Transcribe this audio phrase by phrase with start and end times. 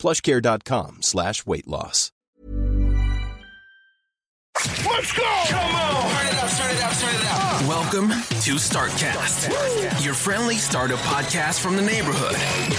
[0.00, 2.10] plushcare.com slash weight loss.
[4.84, 5.42] Let's go!
[5.48, 6.10] Come on!
[6.10, 7.68] Turn it up, turn it up, turn it up.
[7.68, 12.34] Welcome to StartCast, your friendly startup podcast from the neighborhood.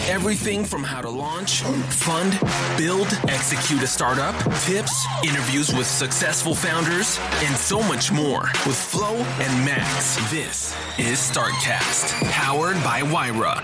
[0.09, 2.37] Everything from how to launch, fund,
[2.77, 9.15] build, execute a startup, tips, interviews with successful founders, and so much more with Flo
[9.15, 10.15] and Max.
[10.31, 13.61] This is StartCast, powered by Wyra.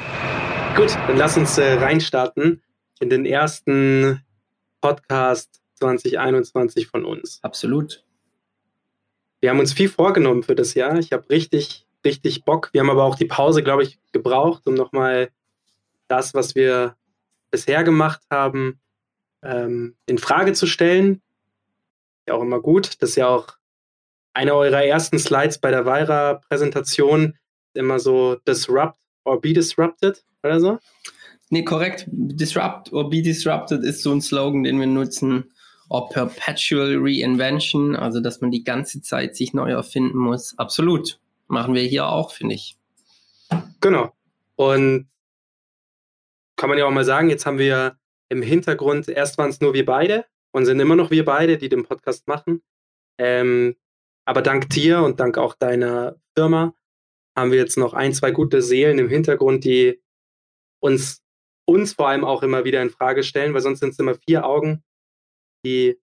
[0.75, 2.61] Gut, dann lass uns äh, reinstarten
[2.99, 4.23] in den ersten
[4.81, 7.39] Podcast 2021 von uns.
[7.43, 8.03] Absolut.
[9.39, 10.97] Wir haben uns viel vorgenommen für das Jahr.
[10.97, 12.69] Ich habe richtig, richtig Bock.
[12.73, 15.29] Wir haben aber auch die Pause, glaube ich, gebraucht, um nochmal
[16.07, 16.95] das, was wir
[17.51, 18.79] bisher gemacht haben,
[19.43, 21.21] ähm, in Frage zu stellen.
[22.27, 23.01] Ja, auch immer gut.
[23.01, 23.57] Das ist ja auch
[24.33, 27.37] eine eurer ersten Slides bei der Weira-Präsentation.
[27.73, 30.79] Immer so Disrupt or be disrupted oder so.
[31.49, 32.05] Nee, korrekt.
[32.07, 35.51] Disrupt or be disrupted ist so ein Slogan, den wir nutzen.
[35.89, 40.57] Or perpetual reinvention, also dass man die ganze Zeit sich neu erfinden muss.
[40.57, 41.19] Absolut.
[41.47, 42.75] Machen wir hier auch, finde ich.
[43.79, 44.11] Genau.
[44.57, 45.07] Und
[46.57, 49.73] kann man ja auch mal sagen, jetzt haben wir im Hintergrund, erst waren es nur
[49.73, 52.61] wir beide und sind immer noch wir beide, die den Podcast machen.
[53.17, 53.75] Ähm,
[54.25, 56.73] aber dank dir und dank auch deiner Firma
[57.37, 60.01] haben wir jetzt noch ein, zwei gute Seelen im Hintergrund, die
[60.79, 61.21] uns,
[61.67, 64.45] uns vor allem auch immer wieder in Frage stellen, weil sonst sind es immer vier
[64.45, 64.83] Augen,
[65.65, 65.99] die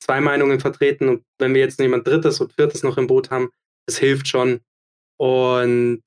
[0.00, 1.08] zwei Meinungen vertreten.
[1.08, 3.50] Und wenn wir jetzt jemand Drittes und Viertes noch im Boot haben,
[3.86, 4.60] das hilft schon.
[5.18, 6.02] Und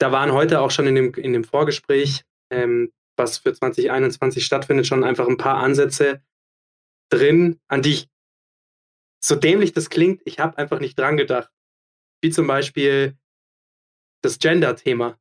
[0.00, 4.86] da waren heute auch schon in dem, in dem Vorgespräch, ähm, was für 2021 stattfindet,
[4.86, 6.22] schon einfach ein paar Ansätze
[7.10, 8.08] drin, an die ich,
[9.22, 11.50] so dämlich das klingt, ich habe einfach nicht dran gedacht.
[12.22, 13.16] Wie zum Beispiel
[14.22, 15.18] das Gender-Thema.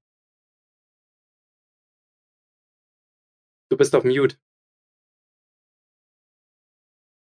[3.73, 4.35] Du bist auf Mute.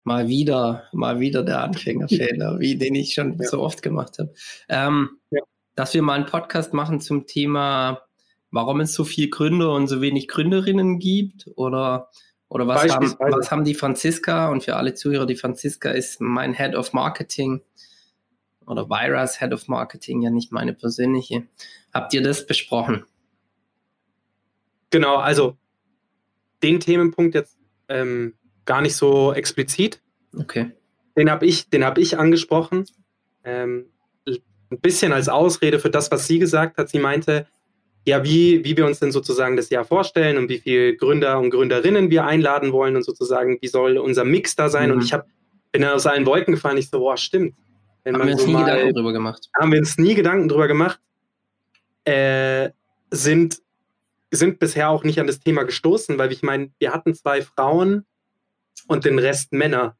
[0.03, 3.47] Mal wieder, mal wieder der Anfängerfehler, wie den ich schon Ja.
[3.47, 4.33] so oft gemacht habe.
[4.67, 5.43] Ähm, Ja.
[5.75, 8.01] Dass wir mal einen Podcast machen zum Thema,
[8.49, 12.09] warum es so viel Gründer und so wenig Gründerinnen gibt oder,
[12.49, 16.55] oder was, haben, was haben die Franziska und für alle Zuhörer, die Franziska ist mein
[16.55, 17.61] Head of Marketing
[18.65, 21.45] oder Viras Head of Marketing, ja nicht meine persönliche.
[21.93, 23.05] Habt ihr das besprochen?
[24.89, 25.55] Genau, also
[26.63, 27.57] den Themenpunkt jetzt
[27.89, 28.33] ähm,
[28.65, 30.01] gar nicht so explizit.
[30.37, 30.71] Okay.
[31.17, 32.85] Den habe ich, den hab ich angesprochen.
[33.43, 33.85] Ähm,
[34.27, 36.89] ein bisschen als Ausrede für das, was sie gesagt hat.
[36.89, 37.45] Sie meinte,
[38.05, 41.49] ja, wie, wie wir uns denn sozusagen das Jahr vorstellen und wie viele Gründer und
[41.49, 44.89] Gründerinnen wir einladen wollen und sozusagen, wie soll unser Mix da sein.
[44.89, 44.95] Mhm.
[44.95, 45.27] Und ich hab,
[45.71, 46.77] bin dann aus allen Wolken gefallen.
[46.77, 47.55] Ich so, boah, stimmt.
[48.03, 49.49] Wenn Haben man wir uns so nie mal- Gedanken drüber gemacht.
[49.59, 50.99] haben wir uns nie Gedanken drüber gemacht,
[52.05, 52.69] äh,
[53.11, 53.61] sind,
[54.31, 58.05] sind bisher auch nicht an das Thema gestoßen, weil ich meine, wir hatten zwei Frauen
[58.87, 59.97] und den Rest Männer.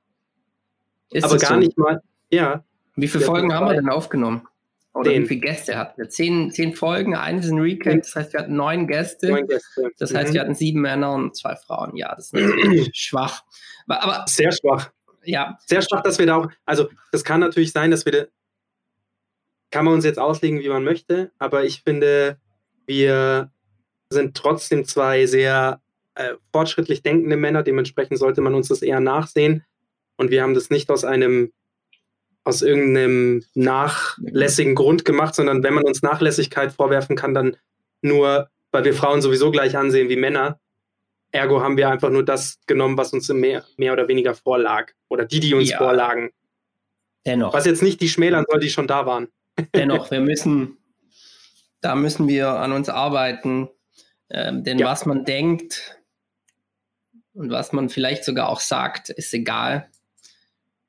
[1.11, 1.57] Ist aber gar so?
[1.57, 2.63] nicht mal, ja,
[2.95, 4.47] Wie viele Folgen haben wir denn aufgenommen?
[4.93, 5.23] Oder Zehn.
[5.23, 6.09] wie viele Gäste hatten wir?
[6.09, 9.29] Zehn, zehn Folgen, eine ist ein Recap, das heißt, wir hatten neun Gäste.
[9.29, 9.89] neun Gäste.
[9.97, 10.33] Das heißt, Mhm.
[10.33, 11.95] wir hatten sieben Männer und zwei Frauen.
[11.95, 13.43] Ja, das ist natürlich schwach.
[13.87, 14.91] Aber, aber Sehr schwach.
[15.23, 18.25] ja, Sehr schwach, dass wir da auch, also das kann natürlich sein, dass wir, da,
[19.71, 22.37] kann man uns jetzt auslegen, wie man möchte, aber ich finde,
[22.85, 23.49] wir
[24.11, 25.81] sind trotzdem zwei sehr
[26.15, 29.63] äh, fortschrittlich denkende Männer, dementsprechend sollte man uns das eher nachsehen
[30.17, 31.51] und wir haben das nicht aus einem
[32.43, 37.55] aus irgendeinem nachlässigen Grund gemacht, sondern wenn man uns Nachlässigkeit vorwerfen kann, dann
[38.01, 40.59] nur, weil wir Frauen sowieso gleich ansehen wie Männer.
[41.31, 44.91] Ergo haben wir einfach nur das genommen, was uns mehr, mehr oder weniger vorlag.
[45.07, 45.77] Oder die, die uns Ja.
[45.77, 46.31] vorlagen.
[47.27, 49.27] dennoch, Was jetzt nicht die schmälern soll, die schon da waren.
[49.75, 50.77] dennoch, wir müssen,
[51.81, 53.69] da müssen wir an uns arbeiten.
[54.33, 54.87] Ähm, denn Ja.
[54.87, 55.97] was man denkt
[57.33, 59.89] und was man vielleicht sogar auch sagt, ist egal.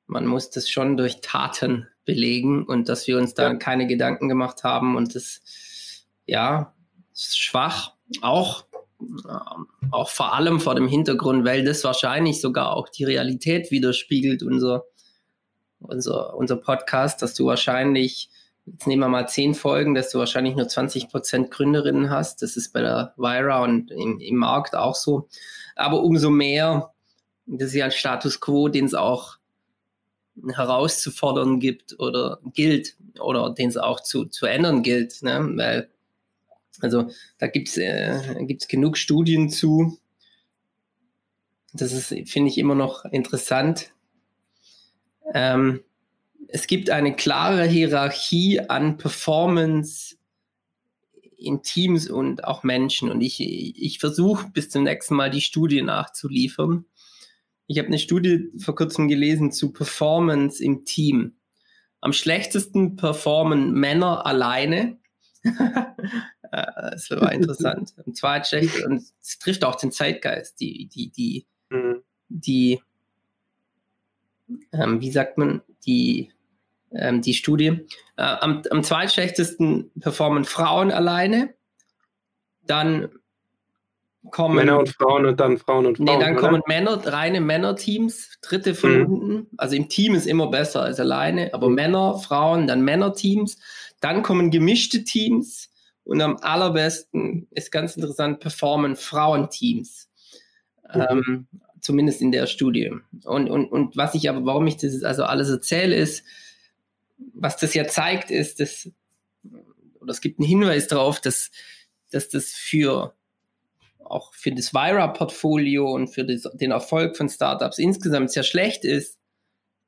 [0.07, 3.55] Man muss das schon durch Taten belegen und dass wir uns da Ja.
[3.55, 5.41] keine Gedanken gemacht haben und das,
[6.25, 6.73] ja,
[7.11, 7.93] ist schwach.
[8.21, 8.65] Auch,
[9.01, 14.43] ähm, auch vor allem vor dem Hintergrund, weil das wahrscheinlich sogar auch die Realität widerspiegelt,
[14.43, 14.83] unser,
[15.79, 18.29] unser, unser Podcast, dass du wahrscheinlich,
[18.65, 22.41] jetzt nehmen wir mal zehn Folgen, dass du wahrscheinlich nur 20 Prozent Gründerinnen hast.
[22.41, 25.27] Das ist bei der Vira und im, im Markt auch so.
[25.75, 26.93] Aber umso mehr
[27.45, 29.37] Das ist ja ein Status quo, den es auch
[30.55, 35.21] herauszufordern gibt oder gilt oder den es auch zu, zu ändern gilt.
[35.21, 35.51] Ne?
[35.55, 35.89] Weil,
[36.79, 39.99] also da gibt es äh, genug Studien zu.
[41.73, 43.91] Das ist, finde ich, immer noch interessant.
[45.33, 45.83] Ähm,
[46.47, 50.15] es gibt eine klare Hierarchie an Performance
[51.37, 53.11] in Teams und auch Menschen.
[53.11, 56.85] Und ich, ich versuche bis zum nächsten Mal die Studie nachzuliefern.
[57.67, 61.33] Ich habe eine Studie vor kurzem gelesen zu Performance im Team.
[62.01, 64.97] Am schlechtesten performen Männer alleine.
[66.51, 67.93] das war interessant.
[68.05, 72.03] Und zwar schlecht, und es trifft auch den Zeitgeist, die, die, die, mhm.
[72.29, 72.81] die,
[74.71, 76.31] ähm, wie sagt man, die,
[76.91, 77.87] ähm, die Studie.
[78.17, 81.53] Äh, am, am zweitschlechtesten performen Frauen alleine.
[82.65, 83.09] Dann
[84.31, 86.05] kommen Männer und Frauen und dann Frauen und Frauen.
[86.05, 86.41] Nee, dann oder?
[86.41, 89.05] kommen Männer, reine Männerteams, dritte von mhm.
[89.05, 89.47] unten.
[89.57, 91.75] Also im Team ist immer besser als alleine, aber mhm.
[91.75, 93.57] Männer, Frauen, dann Männerteams.
[93.99, 95.69] Dann kommen gemischte Teams
[96.03, 100.09] und am allerbesten ist ganz interessant, performen Frauenteams.
[100.93, 101.01] Mhm.
[101.09, 101.47] Ähm,
[101.83, 102.91] zumindest in der Studie.
[103.25, 106.23] Und, und, und was ich aber, warum ich das also alles erzähle, ist,
[107.33, 108.89] was das ja zeigt, ist, dass,
[109.99, 111.51] oder es gibt einen Hinweis darauf, dass,
[112.09, 113.13] dass das für
[113.99, 119.17] auch für das Vira-Portfolio und für das, den Erfolg von Startups insgesamt sehr schlecht ist,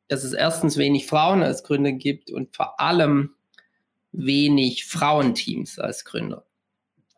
[0.07, 3.35] dass es erstens wenig Frauen als Gründer gibt und vor allem
[4.11, 6.45] wenig Frauenteams als Gründer.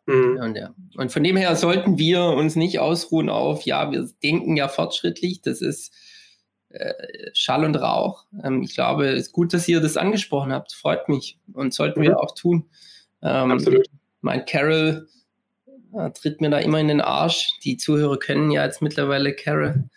[0.08, 0.38] Mhm.
[0.40, 0.74] Und, ja.
[0.96, 5.42] und von dem her sollten wir uns nicht ausruhen auf, ja, wir denken ja fortschrittlich,
[5.42, 5.94] das ist
[6.70, 6.94] äh,
[7.34, 8.24] Schall und Rauch.
[8.42, 12.00] Ähm, ich glaube, es ist gut, dass ihr das angesprochen habt, freut mich und sollten
[12.00, 12.04] mhm.
[12.04, 12.70] wir auch tun.
[13.20, 13.86] Ähm, Absolut.
[14.22, 15.08] Mein Carol
[15.92, 17.58] äh, tritt mir da immer in den Arsch.
[17.62, 19.90] Die Zuhörer kennen ja jetzt mittlerweile Carol,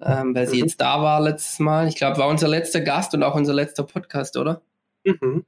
[0.00, 0.62] ähm, weil sie mhm.
[0.62, 1.88] jetzt da war letztes Mal.
[1.88, 4.62] Ich glaube, war unser letzter Gast und auch unser letzter Podcast, oder?
[5.02, 5.44] Mhm.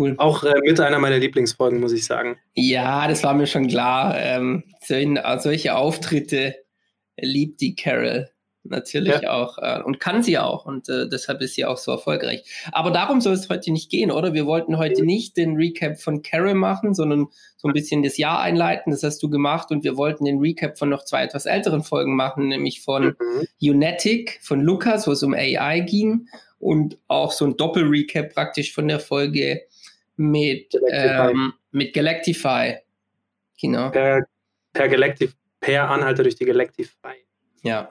[0.00, 0.14] Cool.
[0.16, 2.38] Auch äh, mit einer meiner Lieblingsfolgen, muss ich sagen.
[2.54, 4.14] Ja, das war mir schon klar.
[4.16, 6.54] Ähm, solche Auftritte
[7.20, 8.30] liebt die Carol
[8.64, 9.30] natürlich ja.
[9.30, 12.44] auch äh, und kann sie auch und äh, deshalb ist sie auch so erfolgreich.
[12.72, 14.32] Aber darum soll es heute nicht gehen, oder?
[14.32, 18.40] Wir wollten heute nicht den Recap von Carol machen, sondern so ein bisschen das Jahr
[18.40, 18.92] einleiten.
[18.92, 22.16] Das hast du gemacht und wir wollten den Recap von noch zwei etwas älteren Folgen
[22.16, 23.46] machen, nämlich von mhm.
[23.60, 26.26] Unetic, von Lukas, wo es um AI ging
[26.58, 29.62] und auch so ein Doppel-Recap praktisch von der Folge
[30.20, 31.30] mit Galactify.
[31.30, 32.76] Ähm, mit Galactify.
[33.60, 33.90] Genau.
[33.90, 34.26] Per,
[34.72, 37.14] per Galactif per Anhalter durch die Galactify.
[37.62, 37.90] Ja,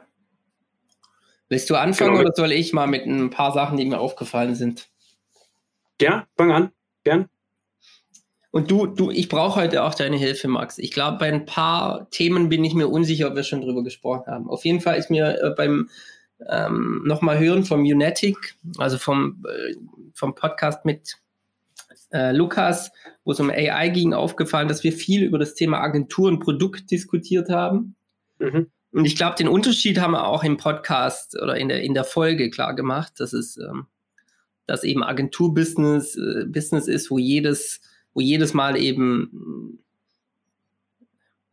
[1.49, 2.21] Willst du anfangen genau.
[2.21, 4.87] oder soll ich mal mit ein paar Sachen, die mir aufgefallen sind?
[5.99, 6.71] Ja, fang an.
[7.03, 7.27] Gern.
[8.51, 10.77] Und du, du, ich brauche heute auch deine Hilfe, Max.
[10.77, 14.31] Ich glaube, bei ein paar Themen bin ich mir unsicher, ob wir schon drüber gesprochen
[14.31, 14.49] haben.
[14.49, 15.89] Auf jeden Fall ist mir äh, beim
[16.47, 19.75] ähm, nochmal hören vom Unetic, also vom, äh,
[20.13, 21.17] vom Podcast mit
[22.11, 22.91] äh, Lukas,
[23.23, 26.91] wo es um AI ging, aufgefallen, dass wir viel über das Thema Agentur und Produkt
[26.91, 27.95] diskutiert haben.
[28.39, 28.67] Mhm.
[28.91, 32.03] Und ich glaube, den Unterschied haben wir auch im Podcast oder in der, in der
[32.03, 33.85] Folge klar gemacht, dass es, ähm,
[34.65, 37.81] dass eben Agenturbusiness äh, Business ist, wo jedes,
[38.13, 39.79] wo jedes Mal eben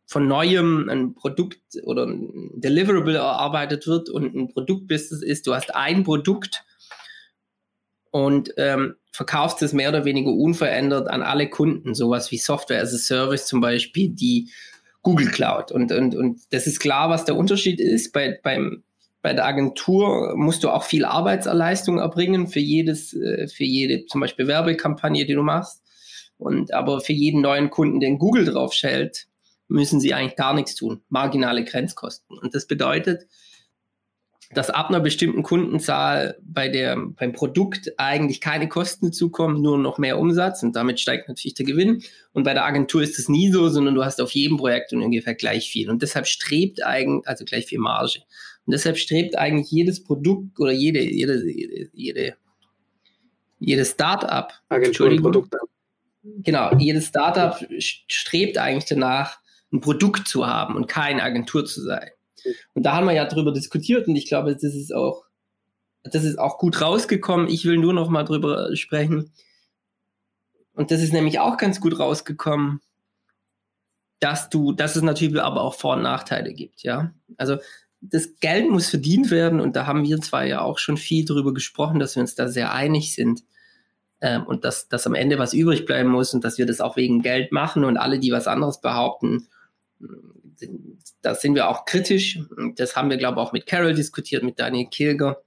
[0.07, 5.75] von neuem ein Produkt oder ein Deliverable erarbeitet wird und ein Produktbusiness ist, du hast
[5.75, 6.65] ein Produkt
[8.11, 12.93] und ähm, verkaufst es mehr oder weniger unverändert an alle Kunden, sowas wie Software as
[12.93, 14.49] a Service zum Beispiel, die
[15.01, 15.71] Google Cloud.
[15.71, 18.11] Und, und, und das ist klar, was der Unterschied ist.
[18.13, 18.83] Bei, beim,
[19.21, 24.21] bei der Agentur musst du auch viel Arbeitserleistung erbringen für jedes, äh, für jede zum
[24.21, 25.81] Beispiel Werbekampagne, die du machst.
[26.37, 29.27] Und aber für jeden neuen Kunden, den Google draufstellt,
[29.67, 31.01] müssen sie eigentlich gar nichts tun.
[31.09, 32.37] Marginale Grenzkosten.
[32.37, 33.27] Und das bedeutet,
[34.53, 39.97] dass ab einer bestimmten Kundenzahl bei der, beim Produkt eigentlich keine Kosten zukommen, nur noch
[39.97, 42.01] mehr Umsatz und damit steigt natürlich der Gewinn.
[42.31, 45.35] Und bei der Agentur ist es nie so, sondern du hast auf jedem Projekt ungefähr
[45.35, 45.89] gleich viel.
[45.89, 48.19] Und deshalb strebt eigentlich, also gleich viel Marge.
[48.65, 51.43] Und deshalb strebt eigentlich jedes Produkt oder jede, jede,
[51.93, 52.35] jede,
[53.59, 55.09] jede Start-up, Agentur
[56.39, 59.39] Genau, jedes Startup strebt eigentlich danach,
[59.71, 62.09] ein Produkt zu haben und keine Agentur zu sein.
[62.73, 65.25] Und da haben wir ja drüber diskutiert und ich glaube, das ist auch,
[66.03, 67.47] das ist auch gut rausgekommen.
[67.47, 69.31] Ich will nur noch mal drüber sprechen.
[70.73, 72.81] Und das ist nämlich auch ganz gut rausgekommen,
[74.19, 77.13] dass du, dass es natürlich aber auch Vor- und Nachteile gibt, ja.
[77.37, 77.57] Also
[78.01, 81.53] das Geld muss verdient werden und da haben wir zwar ja auch schon viel drüber
[81.53, 83.43] gesprochen, dass wir uns da sehr einig sind
[84.21, 86.95] ähm, und dass, dass am Ende was übrig bleiben muss und dass wir das auch
[86.95, 89.47] wegen Geld machen und alle, die was anderes behaupten,
[91.21, 92.39] da sind wir auch kritisch.
[92.75, 95.41] Das haben wir, glaube ich, auch mit Carol diskutiert, mit Daniel Kilger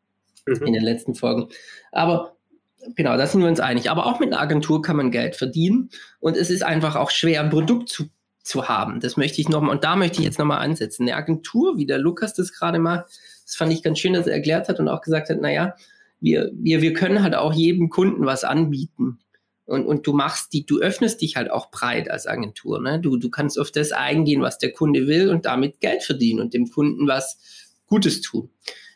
[0.47, 0.67] mhm.
[0.67, 1.49] in den letzten Folgen.
[1.93, 2.37] Aber
[2.97, 3.91] genau, da sind wir uns einig.
[3.91, 5.91] Aber auch mit einer Agentur kann man Geld verdienen.
[6.21, 8.05] Und es ist einfach auch schwer, ein Produkt zu,
[8.43, 9.01] zu haben.
[9.01, 11.05] Das möchte ich nochmal, und da möchte ich jetzt nochmal ansetzen.
[11.05, 13.07] Eine Agentur, wie der Lukas das gerade macht,
[13.45, 15.75] das fand ich ganz schön, dass er erklärt hat und auch gesagt hat, naja,
[16.21, 19.19] wir, wir, wir können halt auch jedem Kunden was anbieten.
[19.71, 22.81] Und, und du machst die, du öffnest dich halt auch breit als Agentur.
[22.81, 22.99] Ne?
[22.99, 26.55] Du, du kannst auf das eingehen, was der Kunde will und damit Geld verdienen und
[26.55, 27.39] dem Kunden was
[27.87, 28.51] Gutes tun.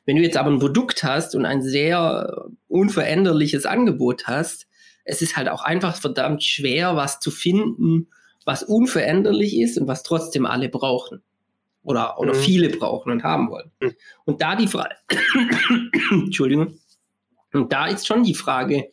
[0.04, 4.66] Wenn du jetzt aber ein Produkt hast und ein sehr unveränderliches Angebot hast,
[5.04, 8.08] es ist halt auch einfach verdammt schwer, was zu finden,
[8.44, 11.22] was unveränderlich ist und was trotzdem alle brauchen.
[11.84, 12.38] Oder, oder mhm.
[12.38, 13.70] viele brauchen und haben wollen.
[13.80, 13.92] Mhm.
[14.24, 14.96] Und da die Frage,
[16.10, 16.80] Entschuldigung,
[17.52, 18.90] und da ist schon die Frage,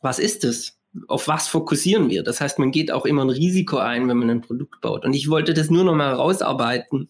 [0.00, 0.78] was ist es?
[1.06, 2.22] Auf was fokussieren wir?
[2.22, 5.04] Das heißt, man geht auch immer ein Risiko ein, wenn man ein Produkt baut.
[5.04, 7.08] Und ich wollte das nur noch mal rausarbeiten,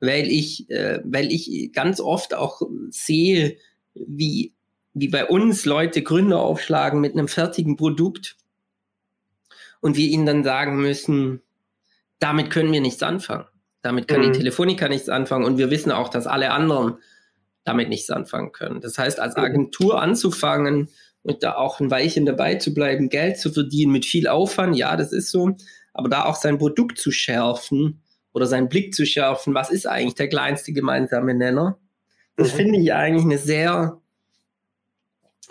[0.00, 3.58] weil ich, äh, weil ich ganz oft auch sehe,
[3.94, 4.54] wie,
[4.94, 8.36] wie bei uns Leute Gründer aufschlagen mit einem fertigen Produkt
[9.80, 11.42] und wir ihnen dann sagen müssen,
[12.18, 13.46] damit können wir nichts anfangen.
[13.82, 14.32] Damit kann mhm.
[14.32, 16.98] die Telefonica nichts anfangen und wir wissen auch, dass alle anderen
[17.64, 18.80] damit nichts anfangen können.
[18.80, 20.88] Das heißt, als Agentur anzufangen,
[21.28, 24.96] und da auch ein Weilchen dabei zu bleiben, Geld zu verdienen mit viel Aufwand, ja,
[24.96, 25.56] das ist so,
[25.92, 28.00] aber da auch sein Produkt zu schärfen
[28.32, 31.78] oder seinen Blick zu schärfen, was ist eigentlich der kleinste gemeinsame Nenner?
[32.36, 32.56] Das mhm.
[32.56, 34.00] finde ich eigentlich eine sehr,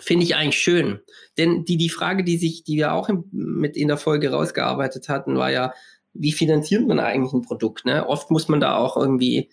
[0.00, 0.98] finde ich eigentlich schön.
[1.38, 5.08] Denn die, die Frage, die sich, die wir auch in, mit in der Folge rausgearbeitet
[5.08, 5.72] hatten, war ja,
[6.12, 7.84] wie finanziert man eigentlich ein Produkt?
[7.84, 8.04] Ne?
[8.04, 9.48] Oft muss man da auch irgendwie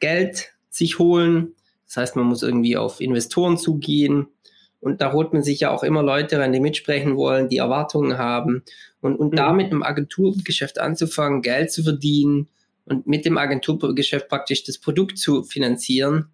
[0.00, 1.54] Geld sich holen.
[1.86, 4.26] Das heißt, man muss irgendwie auf Investoren zugehen.
[4.82, 8.18] Und da holt man sich ja auch immer Leute rein, die mitsprechen wollen, die Erwartungen
[8.18, 8.64] haben.
[9.00, 9.36] Und, und mhm.
[9.36, 12.48] da mit einem Agenturgeschäft anzufangen, Geld zu verdienen
[12.84, 16.30] und mit dem Agenturgeschäft praktisch das Produkt zu finanzieren,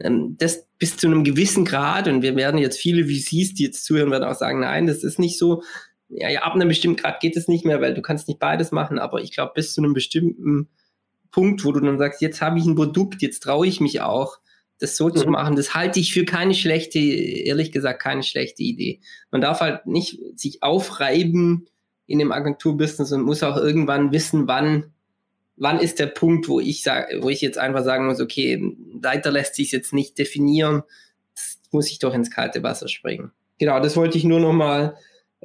[0.00, 3.84] ähm, das bis zu einem gewissen Grad, und wir werden jetzt viele VCs, die jetzt
[3.84, 5.62] zuhören, werden auch sagen, nein, das ist nicht so.
[6.08, 8.72] Ja, ja ab einem bestimmten Grad geht es nicht mehr, weil du kannst nicht beides
[8.72, 10.68] machen, aber ich glaube, bis zu einem bestimmten
[11.30, 14.38] Punkt, wo du dann sagst, jetzt habe ich ein Produkt, jetzt traue ich mich auch,
[14.82, 15.16] das so mhm.
[15.16, 19.00] zu machen, das halte ich für keine schlechte, ehrlich gesagt, keine schlechte Idee.
[19.30, 21.68] Man darf halt nicht sich aufreiben
[22.06, 24.92] in dem Agenturbusiness und muss auch irgendwann wissen, wann,
[25.56, 28.60] wann ist der Punkt, wo ich sage, wo ich jetzt einfach sagen muss, okay,
[28.94, 30.82] weiter lässt sich jetzt nicht definieren,
[31.34, 33.30] das muss ich doch ins kalte Wasser springen.
[33.58, 34.96] Genau, das wollte ich nur noch mal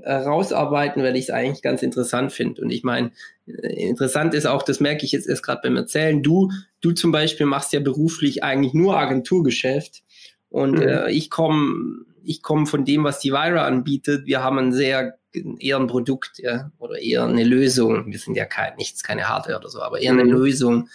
[0.06, 2.62] rausarbeiten, weil ich es eigentlich ganz interessant finde.
[2.62, 3.12] Und ich meine,
[3.48, 6.52] äh, interessant ist auch, das merke ich jetzt erst gerade beim Erzählen, du,
[6.82, 10.04] du zum Beispiel machst ja beruflich eigentlich nur Agenturgeschäft.
[10.50, 10.88] Und mhm.
[10.88, 14.26] äh, ich komme ich komm von dem, was die Vira anbietet.
[14.26, 15.18] Wir haben ein sehr
[15.60, 18.12] eher ein Produkt ja, oder eher eine Lösung.
[18.12, 20.32] Wir sind ja kein, nichts, keine Hardware oder so, aber eher eine mhm.
[20.32, 20.90] Lösung,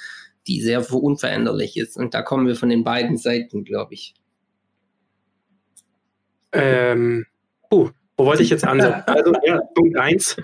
[0.47, 1.97] die sehr unveränderlich ist.
[1.97, 4.15] Und da kommen wir von den beiden Seiten, glaube ich.
[6.53, 7.25] Ähm,
[7.73, 7.91] uh,
[8.23, 9.03] wo wollte ich jetzt ansetzen?
[9.07, 10.37] Also, ja, Punkt 1.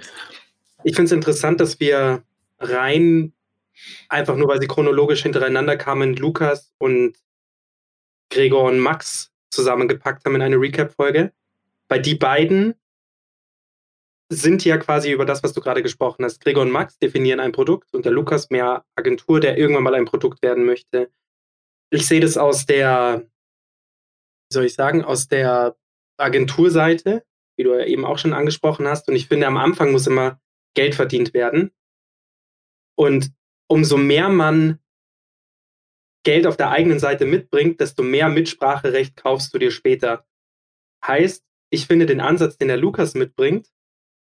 [0.83, 2.25] Ich finde es interessant, dass wir
[2.59, 3.33] rein,
[4.09, 7.17] einfach nur weil sie chronologisch hintereinander kamen, Lukas und
[8.31, 11.33] Gregor und Max zusammengepackt haben in eine Recap-Folge.
[11.89, 12.75] Weil die beiden
[14.29, 16.41] sind ja quasi über das, was du gerade gesprochen hast.
[16.41, 20.05] Gregor und Max definieren ein Produkt und der Lukas mehr Agentur, der irgendwann mal ein
[20.05, 21.11] Produkt werden möchte.
[21.91, 23.23] Ich sehe das aus der,
[24.51, 25.77] wie soll ich sagen, aus der
[26.19, 27.23] Agenturseite
[27.59, 29.09] wie du eben auch schon angesprochen hast.
[29.09, 30.41] Und ich finde, am Anfang muss immer
[30.75, 31.73] Geld verdient werden.
[32.97, 33.33] Und
[33.69, 34.79] umso mehr man
[36.25, 40.27] Geld auf der eigenen Seite mitbringt, desto mehr Mitspracherecht kaufst du dir später.
[41.05, 43.69] Heißt, ich finde den Ansatz, den der Lukas mitbringt,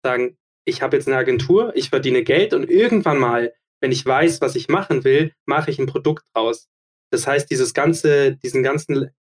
[0.03, 4.41] sagen, ich habe jetzt eine Agentur, ich verdiene Geld und irgendwann mal, wenn ich weiß,
[4.41, 6.69] was ich machen will, mache ich ein Produkt draus.
[7.11, 9.11] Das heißt, dieses ganze, diesen ganzen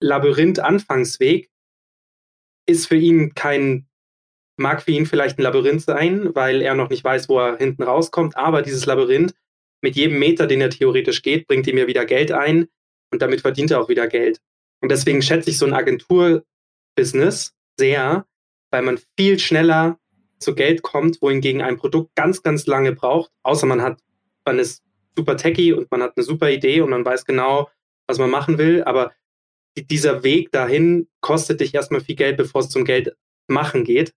[0.00, 1.50] Labyrinth-Anfangsweg
[2.66, 3.86] ist für ihn kein,
[4.56, 7.82] mag für ihn vielleicht ein Labyrinth sein, weil er noch nicht weiß, wo er hinten
[7.82, 9.34] rauskommt, aber dieses Labyrinth,
[9.82, 12.68] mit jedem Meter, den er theoretisch geht, bringt ihm ja wieder Geld ein
[13.12, 14.40] und damit verdient er auch wieder Geld.
[14.80, 18.26] Und deswegen schätze ich so ein Agenturbusiness sehr,
[18.70, 19.98] weil man viel schneller
[20.38, 24.00] zu Geld kommt, wohingegen ein Produkt ganz, ganz lange braucht, außer man hat,
[24.44, 24.82] man ist
[25.16, 27.70] super techy und man hat eine super Idee und man weiß genau,
[28.06, 29.12] was man machen will, aber
[29.76, 33.16] dieser Weg dahin kostet dich erstmal viel Geld, bevor es zum Geld
[33.48, 34.12] machen geht.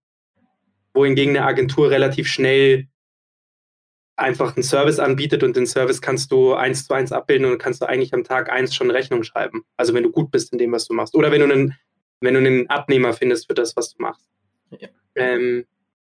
[0.93, 2.87] Wohingegen eine Agentur relativ schnell
[4.15, 7.81] einfach einen Service anbietet und den Service kannst du eins zu eins abbilden und kannst
[7.81, 9.63] du eigentlich am Tag eins schon Rechnung schreiben.
[9.77, 11.13] Also wenn du gut bist in dem, was du machst.
[11.15, 11.75] Oder wenn du einen,
[12.21, 14.27] wenn du einen Abnehmer findest für das, was du machst.
[14.79, 14.87] Ja.
[15.15, 15.65] Ähm,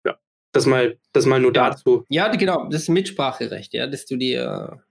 [0.06, 0.18] ja.
[0.52, 1.72] Das mal, das mal nur Ja.
[1.72, 2.06] dazu.
[2.10, 4.84] Ja, genau, das ist Mitspracherecht, ja, dass du dir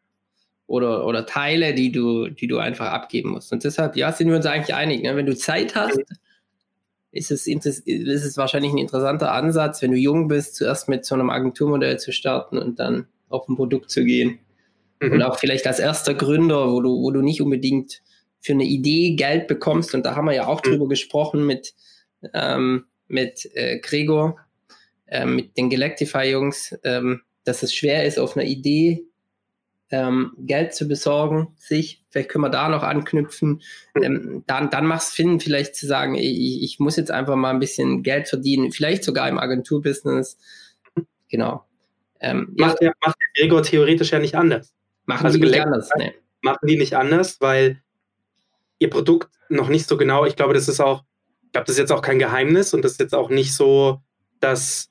[0.66, 3.52] oder, oder Teile, die du, die du einfach abgeben musst.
[3.52, 5.02] Und deshalb, ja, sind wir uns eigentlich einig.
[5.02, 5.14] Ne?
[5.16, 6.00] Wenn du Zeit hast,
[7.12, 11.14] ist es, ist es wahrscheinlich ein interessanter Ansatz, wenn du jung bist, zuerst mit so
[11.14, 14.38] einem Agenturmodell zu starten und dann auf ein Produkt zu gehen.
[15.00, 15.22] Und Mhm.
[15.22, 18.02] auch vielleicht als erster Gründer, wo du, wo du nicht unbedingt
[18.40, 19.94] für eine Idee Geld bekommst.
[19.94, 20.70] Und da haben wir ja auch Mhm.
[20.70, 21.74] drüber gesprochen mit,
[22.34, 24.38] ähm, mit äh, Gregor,
[25.06, 29.04] ähm, mit den Galactify-Jungs, ähm, dass es schwer ist, auf einer Idee
[29.90, 32.04] ähm, Geld zu besorgen, sich.
[32.10, 33.62] Vielleicht können wir da noch anknüpfen.
[34.00, 37.50] Ähm, dann, dann macht es Sinn, vielleicht zu sagen, ich, ich muss jetzt einfach mal
[37.50, 40.38] ein bisschen Geld verdienen, vielleicht sogar im Agenturbusiness.
[41.28, 41.64] Genau.
[42.20, 44.74] Ähm, ja, Macht, der, macht der Gregor theoretisch ja nicht anders.
[45.04, 45.90] machen also die nicht anders.
[45.96, 46.14] Nee.
[46.42, 47.82] machen die nicht anders, weil
[48.78, 51.04] ihr Produkt noch nicht so genau, ich glaube, das ist auch,
[51.44, 54.00] ich glaube, das ist jetzt auch kein Geheimnis und das ist jetzt auch nicht so,
[54.40, 54.90] dass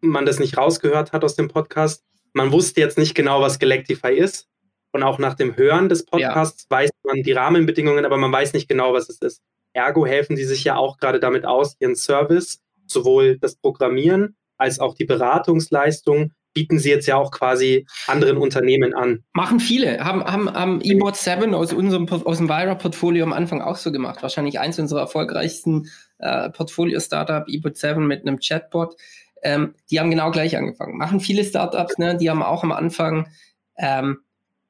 [0.00, 2.05] man das nicht rausgehört hat aus dem Podcast.
[2.36, 4.46] Man wusste jetzt nicht genau, was Galactify ist.
[4.92, 8.68] Und auch nach dem Hören des Podcasts weiß man die Rahmenbedingungen, aber man weiß nicht
[8.68, 9.42] genau, was es ist.
[9.72, 14.80] Ergo helfen die sich ja auch gerade damit aus, ihren Service, sowohl das Programmieren als
[14.80, 19.24] auch die Beratungsleistung, bieten sie jetzt ja auch quasi anderen Unternehmen an.
[19.32, 20.04] Machen viele.
[20.04, 24.22] Haben, haben, haben eBot 7 aus unserem aus dem Vira-Portfolio am Anfang auch so gemacht.
[24.22, 28.96] Wahrscheinlich eins unserer erfolgreichsten äh, Portfolio-Startup, eBot 7 mit einem Chatbot.
[29.42, 30.96] Ähm, die haben genau gleich angefangen.
[30.96, 32.16] Machen viele Startups, ne?
[32.16, 33.28] die haben auch am Anfang
[33.76, 34.18] ähm,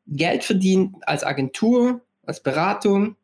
[0.06, 3.16] Geld verdient als Agentur, als Beratung,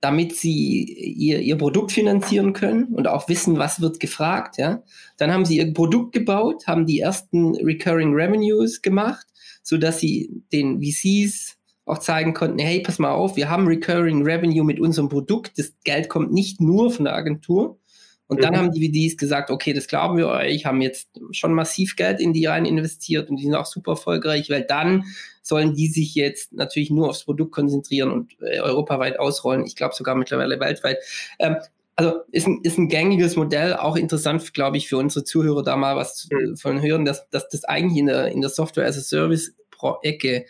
[0.00, 4.58] damit sie ihr, ihr Produkt finanzieren können und auch wissen, was wird gefragt.
[4.58, 4.82] Ja?
[5.16, 9.26] Dann haben sie ihr Produkt gebaut, haben die ersten Recurring Revenues gemacht,
[9.62, 14.22] so dass sie den VCs auch zeigen konnten, hey, pass mal auf, wir haben Recurring
[14.22, 15.58] Revenue mit unserem Produkt.
[15.58, 17.78] Das Geld kommt nicht nur von der Agentur.
[18.26, 18.56] Und dann Mhm.
[18.58, 22.32] haben die VCs gesagt, okay, das glauben wir euch, haben jetzt schon massiv Geld in
[22.32, 25.04] die rein investiert und die sind auch super erfolgreich, weil dann
[25.42, 29.66] sollen die sich jetzt natürlich nur aufs Produkt konzentrieren und äh, europaweit ausrollen.
[29.66, 30.98] Ich glaube sogar mittlerweile weltweit.
[31.38, 31.56] Ähm,
[31.96, 35.76] also ist ein, ist ein gängiges Modell, auch interessant, glaube ich, für unsere Zuhörer da
[35.76, 36.56] mal was zu, Mhm.
[36.56, 39.98] von hören, dass, dass das eigentlich in der, in der Software as a Service pro
[40.02, 40.46] Ecke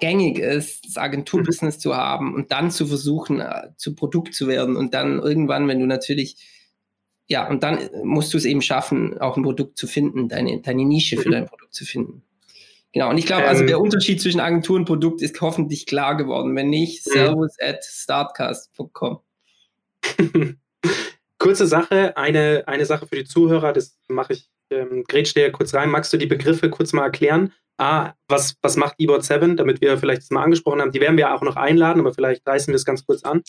[0.00, 4.76] gängig ist, das Agenturbusiness zu haben und dann zu versuchen, äh, zu Produkt zu werden
[4.76, 6.36] und dann irgendwann, wenn du natürlich,
[7.28, 10.84] ja, und dann musst du es eben schaffen, auch ein Produkt zu finden, deine, deine
[10.84, 11.32] Nische für Mhm.
[11.32, 12.22] dein Produkt zu finden.
[12.92, 16.16] Genau, und ich glaube, also Ähm, der Unterschied zwischen Agentur und Produkt ist hoffentlich klar
[16.16, 16.54] geworden.
[16.56, 17.10] Wenn nicht, Mhm.
[17.12, 19.20] servus at startcast.com.
[21.38, 25.74] Kurze Sache, eine, eine Sache für die Zuhörer, das mache ich, ähm, grätsch dir kurz
[25.74, 25.90] rein.
[25.90, 27.52] Magst du die Begriffe kurz mal erklären?
[27.78, 30.92] A, was, was macht eBot 7, damit wir vielleicht das mal angesprochen haben?
[30.92, 33.42] Die werden wir auch noch einladen, aber vielleicht reißen wir es ganz kurz an.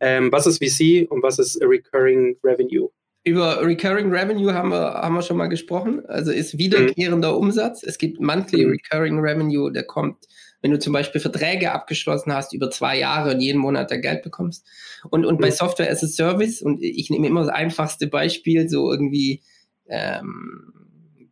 [0.00, 2.90] Ähm, was ist VC und was ist Recurring Revenue?
[3.24, 6.04] Über Recurring Revenue haben wir, haben wir schon mal gesprochen.
[6.06, 7.82] Also ist wiederkehrender Umsatz.
[7.84, 8.72] Es gibt Monthly Mhm.
[8.72, 10.26] Recurring Revenue, der kommt,
[10.60, 14.22] wenn du zum Beispiel Verträge abgeschlossen hast über zwei Jahre und jeden Monat da Geld
[14.22, 14.66] bekommst.
[15.08, 15.52] Und, und bei Mhm.
[15.54, 19.42] Software as a Service, und ich nehme immer das einfachste Beispiel, so irgendwie
[19.88, 20.72] ähm,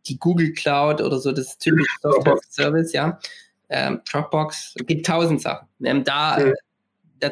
[0.07, 3.19] die Google Cloud oder so, das typische Software Service, ja.
[3.69, 5.67] Ähm, Dropbox, gibt tausend Sachen.
[5.83, 6.53] Ähm, da, Mhm.
[7.19, 7.31] da,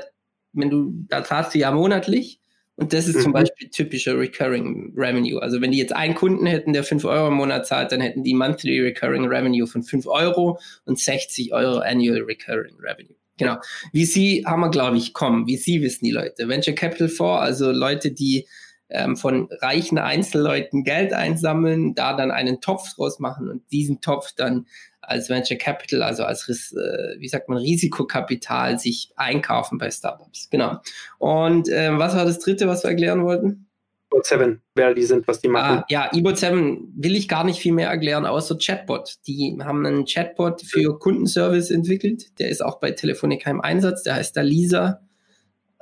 [0.53, 2.39] wenn du, da zahlst du ja monatlich
[2.75, 3.33] und das ist zum Mhm.
[3.33, 5.41] Beispiel typischer Recurring Revenue.
[5.41, 8.23] Also wenn die jetzt einen Kunden hätten, der 5 Euro im Monat zahlt, dann hätten
[8.23, 13.15] die Monthly Recurring Revenue von 5 Euro und 60 Euro Annual Recurring Revenue.
[13.37, 13.55] Genau.
[13.93, 15.45] VC haben wir, glaube ich, kommen.
[15.45, 16.47] VC wissen die Leute.
[16.47, 18.47] Venture Capital Fonds, also Leute, die
[18.89, 24.33] ähm, von reichen Einzelleuten Geld einsammeln, da dann einen Topf draus machen und diesen Topf
[24.35, 24.65] dann
[25.01, 30.49] als Venture Capital, also als äh, wie sagt man Risikokapital sich einkaufen bei Startups.
[30.49, 30.77] Genau.
[31.17, 33.69] Und ähm, was war das dritte, was wir erklären wollten?
[34.11, 35.79] eBot 7, wer die sind, was die machen.
[35.79, 39.17] Ah, ja, eBot 7 will ich gar nicht viel mehr erklären, außer Chatbot.
[39.27, 42.39] Die haben einen Chatbot für Kundenservice entwickelt.
[42.39, 44.03] Der ist auch bei Telefonica im Einsatz.
[44.03, 45.01] Der heißt da Lisa.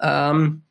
[0.01, 0.63] Ähm,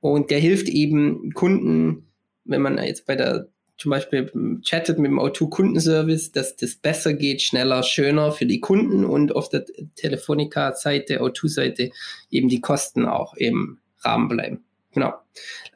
[0.00, 2.08] und der hilft eben Kunden,
[2.44, 4.30] wenn man jetzt bei der zum Beispiel
[4.64, 9.34] chattet mit dem O2 Kundenservice, dass das besser geht, schneller, schöner für die Kunden und
[9.36, 11.90] auf der Telefonica-Seite, O2-Seite
[12.30, 14.64] eben die Kosten auch im Rahmen bleiben.
[14.92, 15.14] Genau.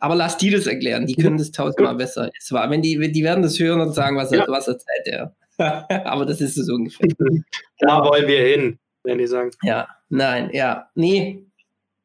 [0.01, 2.31] Aber lass die das erklären, die können das tausendmal besser.
[2.37, 4.45] Es war, wenn die, die werden das hören und sagen, was, er, Ja.
[4.49, 5.37] was erzählt er.
[6.05, 7.07] Aber das ist es ungefähr.
[7.79, 9.51] Da wollen wir hin, wenn die sagen.
[9.63, 11.45] Ja, nein, ja, nee.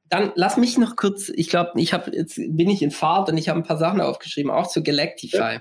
[0.10, 3.38] Dann lass mich noch kurz, ich glaube, ich habe jetzt bin ich in Fahrt und
[3.38, 5.60] ich habe ein paar Sachen aufgeschrieben, auch zu Galactify.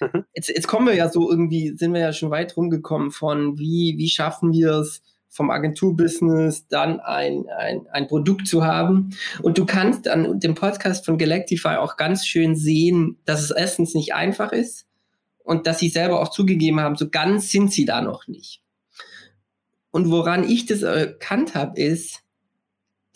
[0.00, 0.24] Mhm.
[0.32, 3.94] Jetzt, jetzt kommen wir ja so irgendwie, sind wir ja schon weit rumgekommen von wie,
[3.98, 9.10] wie schaffen wir es vom Agenturbusiness dann ein, ein, ein Produkt zu haben.
[9.42, 13.94] Und du kannst an dem Podcast von Galactify auch ganz schön sehen, dass es erstens
[13.94, 14.86] nicht einfach ist
[15.44, 18.62] und dass sie selber auch zugegeben haben, so ganz sind sie da noch nicht.
[19.90, 22.20] Und woran ich das erkannt habe, ist,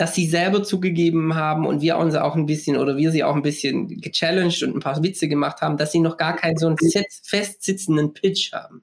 [0.03, 3.37] dass sie selber zugegeben haben und wir uns auch ein bisschen oder wir sie auch
[3.37, 6.67] ein bisschen gechallenged und ein paar Witze gemacht haben, dass sie noch gar keinen so
[6.67, 6.77] einen
[7.23, 8.83] festsitzenden Pitch haben.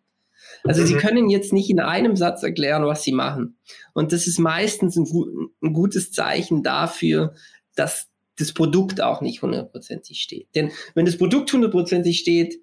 [0.63, 0.85] Also mhm.
[0.87, 3.57] sie können jetzt nicht in einem Satz erklären, was sie machen.
[3.91, 5.05] Und das ist meistens ein,
[5.61, 7.33] ein gutes Zeichen dafür,
[7.75, 10.47] dass das Produkt auch nicht hundertprozentig steht.
[10.55, 12.61] Denn wenn das Produkt hundertprozentig steht,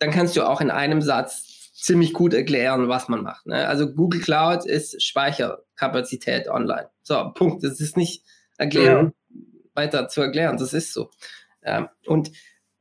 [0.00, 3.46] dann kannst du auch in einem Satz ziemlich gut erklären, was man macht.
[3.46, 3.68] Ne?
[3.68, 6.88] Also Google Cloud ist Speicherkapazität online.
[7.02, 7.62] So, Punkt.
[7.62, 8.22] Das ist nicht
[8.56, 9.40] erklären, ja.
[9.74, 10.56] weiter zu erklären.
[10.56, 11.10] Das ist so.
[11.62, 12.32] Ähm, und,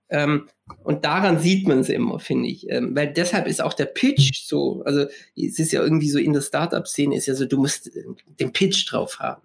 [0.09, 0.47] ähm,
[0.83, 2.69] und daran sieht man es immer, finde ich.
[2.69, 5.05] Ähm, weil deshalb ist auch der Pitch so, also
[5.35, 7.91] es ist ja irgendwie so in der Startup-Szene ist ja so, du musst
[8.39, 9.41] den Pitch drauf haben.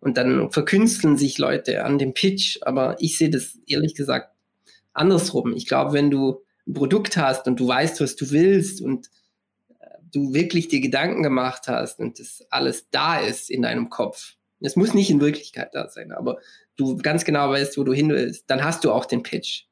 [0.00, 2.58] Und dann verkünsteln sich Leute an dem Pitch.
[2.62, 4.34] Aber ich sehe das ehrlich gesagt
[4.92, 5.54] andersrum.
[5.54, 9.08] Ich glaube, wenn du ein Produkt hast und du weißt, was du willst und
[9.78, 14.34] äh, du wirklich dir Gedanken gemacht hast und das alles da ist in deinem Kopf.
[14.60, 16.38] Es muss nicht in Wirklichkeit da sein, aber
[16.76, 19.64] du ganz genau weißt, wo du hin willst, dann hast du auch den Pitch.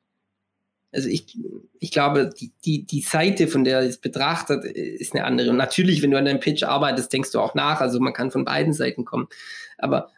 [0.91, 1.37] Also ich,
[1.81, 5.51] ich glaube, die, die, die Seite, von der es betrachtet, ist eine andere.
[5.51, 7.83] Und natürlich, wenn du an deinem Pitch arbeitest, denkst du auch nach.
[7.83, 9.29] Also man kann von beiden Seiten kommen.
[9.77, 10.11] Aber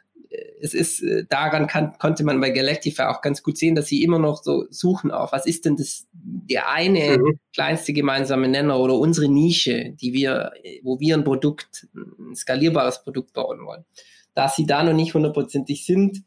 [0.61, 4.03] es ist, äh, daran kann, konnte man bei Galactify auch ganz gut sehen, dass sie
[4.03, 7.41] immer noch so suchen auf, was ist denn das, der eine mhm.
[7.53, 13.33] kleinste gemeinsame Nenner oder unsere Nische, die wir, wo wir ein Produkt, ein skalierbares Produkt
[13.33, 13.85] bauen wollen.
[14.35, 16.23] Da sie da noch nicht hundertprozentig sind,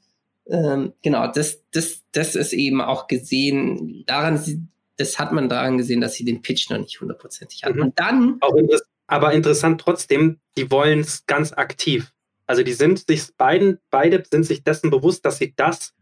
[0.48, 6.02] ähm, genau, das, das, das ist eben auch gesehen, daran, das hat man daran gesehen,
[6.02, 7.76] dass sie den Pitch noch nicht hundertprozentig haben.
[7.76, 7.82] Mhm.
[7.82, 8.38] Und dann.
[8.42, 12.13] Auch interessant, aber interessant trotzdem, die wollen es ganz aktiv.
[12.46, 15.94] Also die sind sich beiden, beide sind sich dessen bewusst, dass sie das,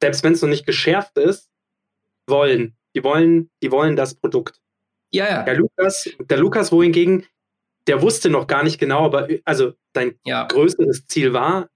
[0.00, 1.48] selbst wenn es noch nicht geschärft ist,
[2.26, 2.76] wollen.
[2.94, 4.60] Die wollen, die wollen das Produkt.
[5.10, 5.42] Ja, ja.
[5.42, 7.26] Der Lukas, der Lukas wohingegen,
[7.86, 10.46] der wusste noch gar nicht genau, aber also sein ja.
[10.46, 11.68] größeres Ziel war,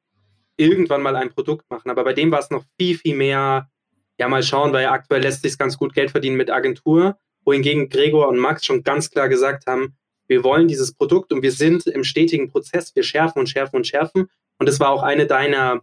[0.56, 1.90] irgendwann mal ein Produkt machen.
[1.90, 3.70] Aber bei dem war es noch viel, viel mehr,
[4.18, 8.28] ja, mal schauen, weil aktuell lässt sich ganz gut Geld verdienen mit Agentur, wohingegen Gregor
[8.28, 9.96] und Max schon ganz klar gesagt haben,
[10.28, 13.86] wir wollen dieses Produkt und wir sind im stetigen Prozess, wir schärfen und schärfen und
[13.86, 14.28] schärfen.
[14.58, 15.82] Und es war auch eine deiner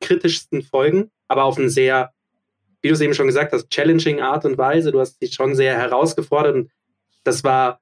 [0.00, 2.12] kritischsten Folgen, aber auf eine sehr,
[2.82, 4.92] wie du es eben schon gesagt hast, challenging Art und Weise.
[4.92, 6.70] Du hast dich schon sehr herausgefordert und
[7.22, 7.80] das war,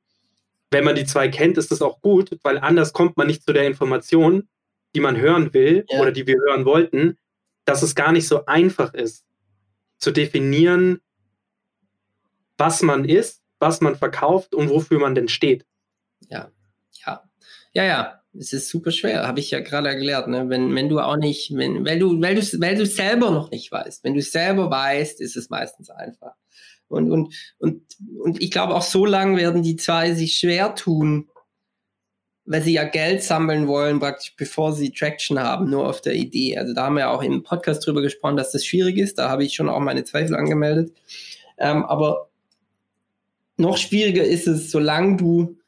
[0.70, 3.53] wenn man die zwei kennt, ist das auch gut, weil anders kommt man nicht zu
[3.53, 4.48] der Information,
[4.94, 6.01] die man hören will ja.
[6.01, 7.18] oder die wir hören wollten,
[7.64, 9.25] dass es gar nicht so einfach ist
[9.98, 11.01] zu definieren,
[12.59, 15.64] was man ist, was man verkauft und wofür man denn steht
[16.28, 16.50] ja,
[17.06, 17.22] ja,
[17.72, 18.18] ja, ja.
[18.38, 20.26] Es ist super schwer, habe ich ja gerade erklärt.
[20.26, 20.48] Ne?
[20.48, 23.70] Wenn, wenn du auch nicht, wenn, weil du, weil du, weil du selber noch nicht
[23.70, 24.04] weißt.
[24.04, 26.32] Wenn du selber weißt, ist es meistens einfach.
[26.88, 27.82] Und, und, und,
[28.18, 31.28] und ich glaube auch so lange werden die zwei sich schwer tun,
[32.44, 36.58] weil sie ja Geld sammeln wollen, praktisch bevor sie Traction haben, nur auf der Idee.
[36.58, 39.18] Also da haben wir auch im Podcast drüber gesprochen, dass das schwierig ist.
[39.18, 40.92] Da habe ich schon auch meine Zweifel angemeldet.
[41.58, 42.30] Ähm, aber
[43.56, 45.58] noch schwieriger ist es, solange du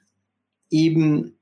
[0.74, 1.38] eben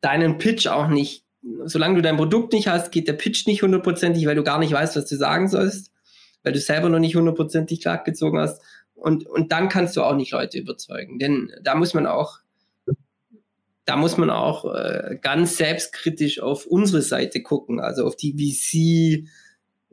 [0.00, 1.24] deinen Pitch auch nicht,
[1.64, 4.72] solange du dein Produkt nicht hast, geht der Pitch nicht hundertprozentig, weil du gar nicht
[4.72, 5.90] weißt, was du sagen sollst,
[6.42, 8.62] weil du selber noch nicht hundertprozentig klar gezogen hast.
[8.94, 11.18] Und, und dann kannst du auch nicht Leute überzeugen.
[11.18, 12.38] Denn da muss man auch,
[13.84, 19.28] da muss man auch äh, ganz selbstkritisch auf unsere Seite gucken, also auf die VC,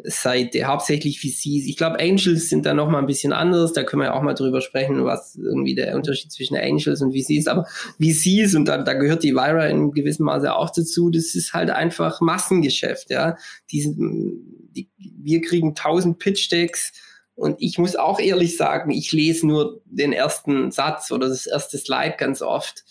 [0.04, 1.68] Seite, hauptsächlich VCs.
[1.68, 3.74] Ich glaube, Angels sind da noch mal ein bisschen anders.
[3.74, 7.48] Da können wir auch mal drüber sprechen, was irgendwie der Unterschied zwischen Angels und VCs.
[7.48, 7.66] Aber
[8.02, 11.70] VCs, und da, da gehört die Vira in gewissem Maße auch dazu, das ist halt
[11.70, 13.36] einfach Massengeschäft, ja.
[13.72, 16.94] Die, die, wir kriegen tausend Pitch-Decks
[17.40, 21.78] und ich muss auch ehrlich sagen, ich lese nur den ersten Satz oder das erste
[21.78, 22.84] Slide ganz oft.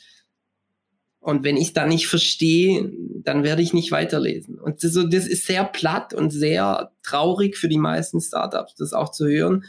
[1.28, 2.90] Und wenn ich da nicht verstehe,
[3.22, 4.58] dann werde ich nicht weiterlesen.
[4.58, 9.10] Und das, das ist sehr platt und sehr traurig für die meisten Startups, das auch
[9.10, 9.64] zu hören.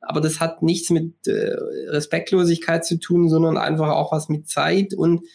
[0.00, 1.54] Aber das hat nichts mit äh,
[1.88, 5.26] Respektlosigkeit zu tun, sondern einfach auch was mit Zeit und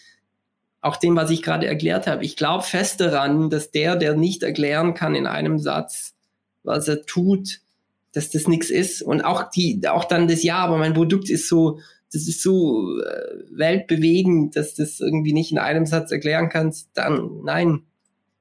[0.82, 2.26] auch dem, was ich gerade erklärt habe.
[2.26, 6.16] Ich glaube fest daran, dass der, der nicht erklären kann in einem Satz,
[6.64, 7.60] was er tut,
[8.14, 9.04] dass das nichts ist.
[9.04, 11.78] Und auch die, auch dann das Ja, aber mein Produkt ist so,
[12.12, 17.42] das ist so äh, weltbewegend, dass das irgendwie nicht in einem Satz erklären kannst, dann
[17.44, 17.84] nein,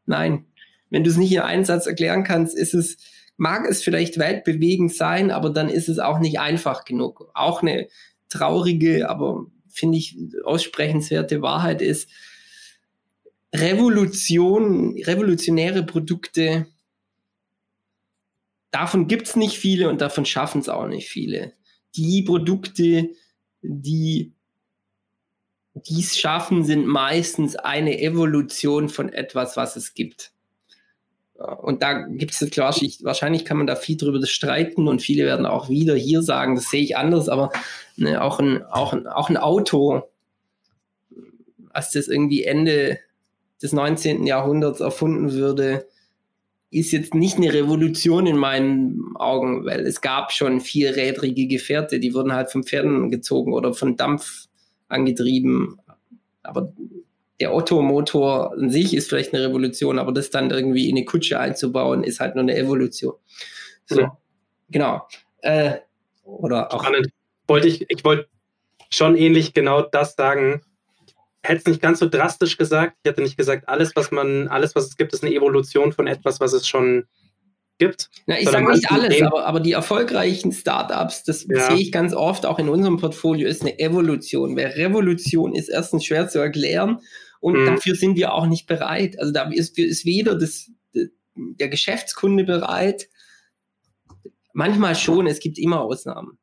[0.07, 0.47] nein.
[0.89, 2.97] Wenn du es nicht in einem Satz erklären kannst, ist es,
[3.37, 7.31] mag es vielleicht weltbewegend sein, aber dann ist es auch nicht einfach genug.
[7.35, 7.89] Auch eine
[8.29, 12.09] traurige, aber finde ich aussprechenswerte Wahrheit ist,
[13.55, 16.67] Revolution, revolutionäre Produkte,
[18.71, 21.55] davon gibt es nicht viele und davon schaffen es auch nicht viele.
[21.95, 23.11] Die Produkte,
[23.69, 24.33] die
[25.75, 30.33] dies schaffen, sind meistens eine Evolution von etwas, was es gibt.
[31.35, 35.69] Und da gibt es wahrscheinlich kann man da viel drüber streiten und viele werden auch
[35.69, 37.51] wieder hier sagen, das sehe ich anders, aber
[37.97, 40.09] ne, auch, ein, auch, ein, auch ein Auto,
[41.71, 42.99] als das irgendwie Ende
[43.63, 44.27] des 19.
[44.27, 45.87] Jahrhunderts erfunden würde,
[46.79, 52.15] ist jetzt nicht eine Revolution in meinen Augen, weil es gab schon vierrädrige Gefährte, die
[52.15, 54.47] wurden halt von Pferden gezogen oder von Dampf
[54.89, 55.79] angetrieben.
[56.43, 56.73] Aber
[57.41, 61.39] der Otto-Motor an sich ist vielleicht eine Revolution, aber das dann irgendwie in eine Kutsche
[61.39, 63.15] einzubauen, ist halt nur eine Evolution.
[63.87, 64.19] So, ja.
[64.71, 65.07] genau.
[65.43, 65.79] Äh,
[66.25, 66.83] oder auch.
[66.83, 67.09] Spannend.
[67.47, 68.29] Wollte ich, ich wollte
[68.91, 70.63] schon ähnlich genau das sagen.
[71.47, 72.97] Ich hätte es nicht ganz so drastisch gesagt.
[73.05, 76.09] Ich hätte nicht gesagt, alles, was man, alles, was es gibt, ist eine Evolution von
[76.09, 77.05] etwas, was es schon
[77.79, 78.11] gibt.
[78.27, 81.69] Na, ich sage nicht alles, aber, aber die erfolgreichen Startups, das ja.
[81.69, 84.57] sehe ich ganz oft auch in unserem Portfolio, ist eine Evolution.
[84.57, 86.99] Weil Revolution ist erstens schwer zu erklären
[87.39, 87.67] und mhm.
[87.67, 89.17] dafür sind wir auch nicht bereit.
[89.21, 90.69] Also da ist, ist weder das,
[91.37, 93.09] der Geschäftskunde bereit,
[94.53, 96.39] manchmal schon, es gibt immer Ausnahmen.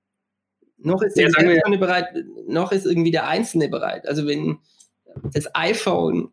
[0.77, 2.07] Noch ist der ja, Geschäftskunde bereit,
[2.47, 4.07] noch ist irgendwie der Einzelne bereit.
[4.07, 4.59] Also wenn
[5.33, 6.29] das iPhone,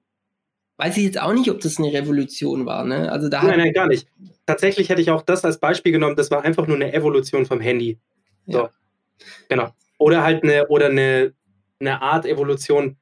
[0.77, 2.85] weiß ich jetzt auch nicht, ob das eine Revolution war.
[2.85, 3.11] Ne?
[3.11, 4.07] Also da nein, nein, gar nicht.
[4.47, 7.61] Tatsächlich hätte ich auch das als Beispiel genommen, das war einfach nur eine Evolution vom
[7.61, 7.99] Handy.
[8.47, 8.59] So.
[8.59, 8.71] Ja.
[9.49, 9.71] Genau.
[9.99, 11.35] Oder halt eine, oder eine,
[11.79, 12.97] eine Art Evolution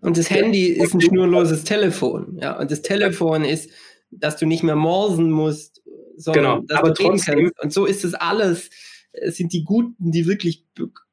[0.00, 2.38] und das Handy ist ein schnurloses Telefon.
[2.40, 3.70] Ja, und das Telefon ist,
[4.10, 5.82] dass du nicht mehr morsen musst,
[6.16, 7.50] sondern genau, dass aber du trotzdem.
[7.60, 8.70] Und so ist es alles.
[9.12, 10.64] Es sind die guten, die wirklich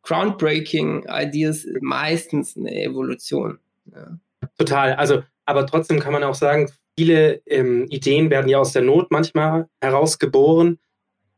[0.04, 3.60] groundbreaking Ideas meistens eine Evolution.
[3.86, 4.18] Ja.
[4.58, 4.94] Total.
[4.94, 9.12] Also, aber trotzdem kann man auch sagen, viele ähm, Ideen werden ja aus der Not
[9.12, 10.80] manchmal herausgeboren.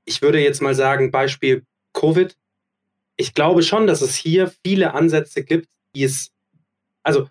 [0.05, 2.37] Ich würde jetzt mal sagen, Beispiel Covid.
[3.17, 6.31] Ich glaube schon, dass es hier viele Ansätze gibt, die es,
[7.03, 7.29] also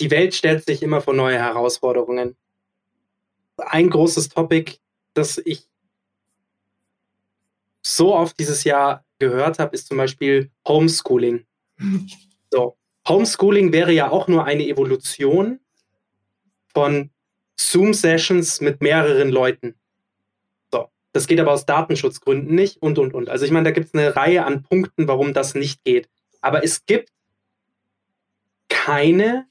[0.00, 2.36] die Welt stellt sich immer vor neue Herausforderungen.
[3.56, 4.78] Ein großes Topic,
[5.14, 5.68] das ich
[7.82, 11.46] so oft dieses Jahr gehört habe, ist zum Beispiel Homeschooling.
[12.52, 12.76] So,
[13.10, 15.60] Homeschooling wäre ja auch nur eine Evolution
[16.72, 17.10] von
[17.58, 19.74] Zoom-Sessions mit mehreren Leuten.
[20.72, 23.28] So, das geht aber aus Datenschutzgründen nicht und und und.
[23.28, 26.08] Also ich meine, da gibt es eine Reihe an Punkten, warum das nicht geht.
[26.40, 27.10] Aber es gibt
[28.68, 29.46] keine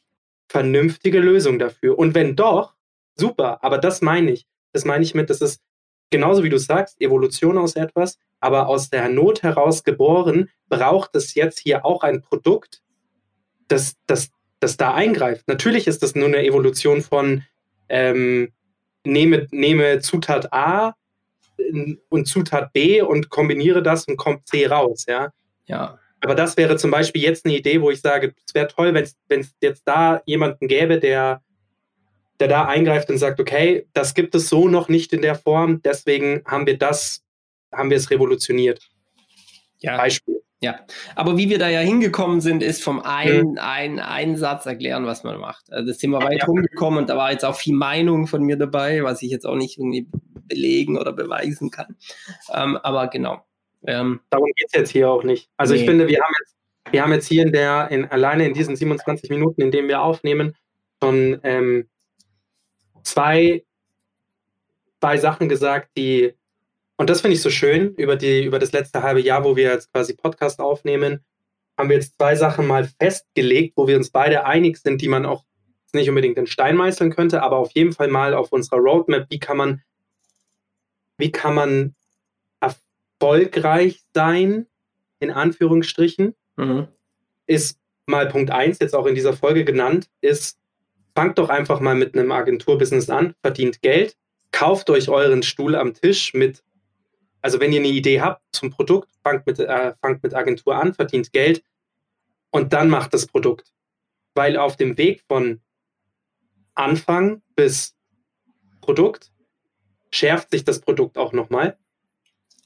[0.48, 2.00] vernünftige Lösung dafür.
[2.00, 2.74] Und wenn doch,
[3.16, 4.48] super, aber das meine ich.
[4.74, 5.62] Das meine ich mit, das ist
[6.10, 11.36] genauso wie du sagst, Evolution aus etwas, aber aus der Not heraus geboren, braucht es
[11.36, 12.82] jetzt hier auch ein Produkt,
[13.70, 15.48] das, das, das da eingreift.
[15.48, 17.44] Natürlich ist das nur eine Evolution von
[17.88, 18.52] ähm,
[19.06, 20.96] nehme, nehme Zutat A
[22.10, 25.32] und Zutat B und kombiniere das und kommt C raus, ja.
[25.66, 26.00] Ja.
[26.22, 29.40] Aber das wäre zum Beispiel jetzt eine Idee, wo ich sage, es wäre toll, wenn
[29.40, 31.42] es jetzt da jemanden gäbe, der,
[32.40, 35.82] der da eingreift und sagt, okay, das gibt es so noch nicht in der Form,
[35.82, 37.24] deswegen haben wir das,
[37.72, 38.90] haben wir es revolutioniert.
[39.80, 39.96] Ja.
[39.96, 40.42] Beispiel.
[40.62, 40.82] Ja,
[41.16, 43.64] aber wie wir da ja hingekommen sind, ist vom einen, ja.
[43.64, 45.72] ein, einen Satz erklären, was man macht.
[45.72, 46.46] Also das sind wir weit ja.
[46.46, 49.56] rumgekommen und da war jetzt auch viel Meinung von mir dabei, was ich jetzt auch
[49.56, 50.08] nicht irgendwie
[50.48, 51.96] belegen oder beweisen kann.
[52.54, 53.42] Ähm, aber genau,
[53.86, 55.50] ähm, Darum geht es jetzt hier auch nicht.
[55.58, 55.80] Also nee.
[55.80, 56.56] ich finde, wir haben jetzt,
[56.92, 60.02] wir haben jetzt hier in der, in, alleine in diesen 27 Minuten, in denen wir
[60.02, 60.56] aufnehmen,
[61.02, 61.88] schon ähm,
[63.04, 63.64] zwei,
[65.00, 66.34] zwei Sachen gesagt, die,
[67.00, 69.72] und das finde ich so schön, über, die, über das letzte halbe Jahr, wo wir
[69.72, 71.24] jetzt quasi Podcast aufnehmen,
[71.78, 75.26] haben wir jetzt zwei Sachen mal festgelegt, wo wir uns beide einig sind, die man
[75.26, 75.46] auch
[75.94, 79.40] nicht unbedingt in Stein meißeln könnte, aber auf jeden Fall mal auf unserer Roadmap, wie
[79.40, 79.82] kann man,
[81.18, 81.96] wie kann man
[82.60, 84.68] erfolgreich sein,
[85.22, 86.90] in Anführungsstrichen, mhm.
[87.48, 90.60] ist mal Punkt 1, jetzt auch in dieser Folge genannt, ist,
[91.16, 94.18] fangt doch einfach mal mit einem Agenturbusiness an, verdient Geld,
[94.52, 96.62] kauft euch euren Stuhl am Tisch mit,
[97.42, 100.94] also wenn ihr eine Idee habt zum Produkt, fangt mit, äh, fangt mit Agentur an,
[100.94, 101.64] verdient Geld
[102.52, 103.72] und dann macht das Produkt.
[104.34, 105.62] Weil auf dem Weg von
[106.76, 107.96] Anfang bis
[108.82, 109.32] Produkt
[110.12, 111.78] schärft sich das Produkt auch nochmal.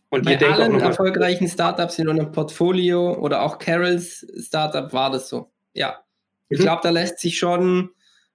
[0.09, 5.51] Und Bei allen erfolgreichen Startups in unserem Portfolio oder auch Carols Startup war das so.
[5.73, 6.03] Ja.
[6.49, 6.63] Ich mhm.
[6.63, 7.89] glaube, da lässt sich schon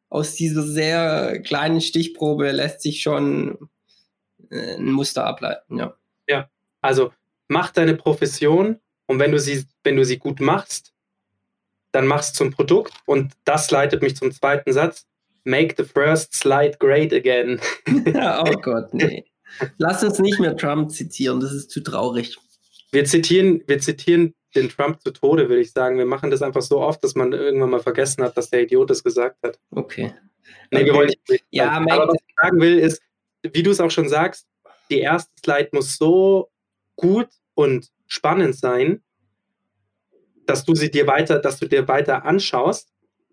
[0.09, 3.69] aus dieser sehr kleinen Stichprobe lässt sich schon
[4.51, 5.95] äh, ein Muster ableiten, ja.
[6.81, 7.13] Also
[7.49, 10.93] mach deine Profession und wenn du sie, wenn du sie gut machst,
[11.93, 15.07] dann machst zum Produkt und das leitet mich zum zweiten Satz.
[15.45, 17.61] Make the first slide great again.
[17.89, 19.25] oh Gott, nee.
[19.79, 22.37] Lass uns nicht mehr Trump zitieren, das ist zu traurig.
[22.93, 25.99] Wir zitieren, wir zitieren den Trump zu Tode, würde ich sagen.
[25.99, 28.91] Wir machen das einfach so oft, dass man irgendwann mal vergessen hat, dass der Idiot
[28.91, 29.59] das gesagt hat.
[29.71, 30.15] Okay.
[30.71, 31.45] Nee, wir wollen nicht.
[31.51, 33.03] Ja, Aber was ich sagen will, ist,
[33.43, 34.47] wie du es auch schon sagst,
[34.91, 36.51] die erste Slide muss so
[36.99, 39.03] gut und spannend sein,
[40.47, 42.91] dass du sie dir weiter, dass du dir weiter anschaust.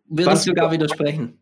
[0.08, 1.40] Würde ich sogar widersprechen.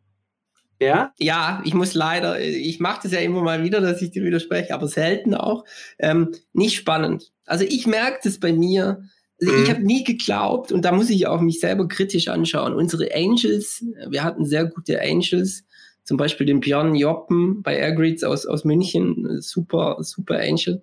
[0.79, 1.13] Ja?
[1.19, 4.73] Ja, ich muss leider, ich mache das ja immer mal wieder, dass ich dir widerspreche,
[4.73, 5.65] aber selten auch.
[5.99, 7.31] Ähm, nicht spannend.
[7.45, 9.03] Also ich merke das bei mir.
[9.41, 9.73] Also Ich Mhm.
[9.73, 12.73] habe nie geglaubt, und da muss ich auch mich selber kritisch anschauen.
[12.73, 15.63] Unsere Angels, wir hatten sehr gute Angels,
[16.03, 20.81] zum Beispiel den Björn Joppen bei Airgrids aus, aus München, super, super Angel,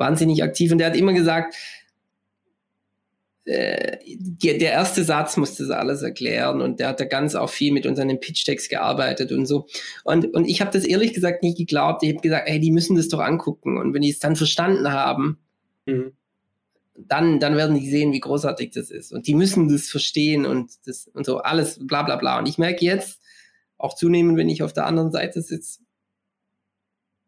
[0.00, 0.72] wahnsinnig aktiv.
[0.72, 1.54] Und der hat immer gesagt,
[3.44, 7.50] äh, der, der erste Satz musste das alles erklären und der hat da ganz auch
[7.50, 9.66] viel mit unseren Pitch-Decks gearbeitet und so.
[10.04, 12.02] Und, und ich habe das ehrlich gesagt nicht geglaubt.
[12.02, 13.78] Ich habe gesagt, hey, die müssen das doch angucken.
[13.78, 15.38] Und wenn die es dann verstanden haben,
[15.86, 16.12] Mhm.
[16.94, 19.12] dann, dann werden die sehen, wie großartig das ist.
[19.12, 22.38] Und die müssen das verstehen und das und so alles bla bla bla.
[22.38, 23.20] Und ich merke jetzt
[23.78, 25.80] auch zunehmend, wenn ich auf der anderen Seite sitze,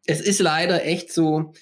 [0.05, 1.53] es ist leider echt so,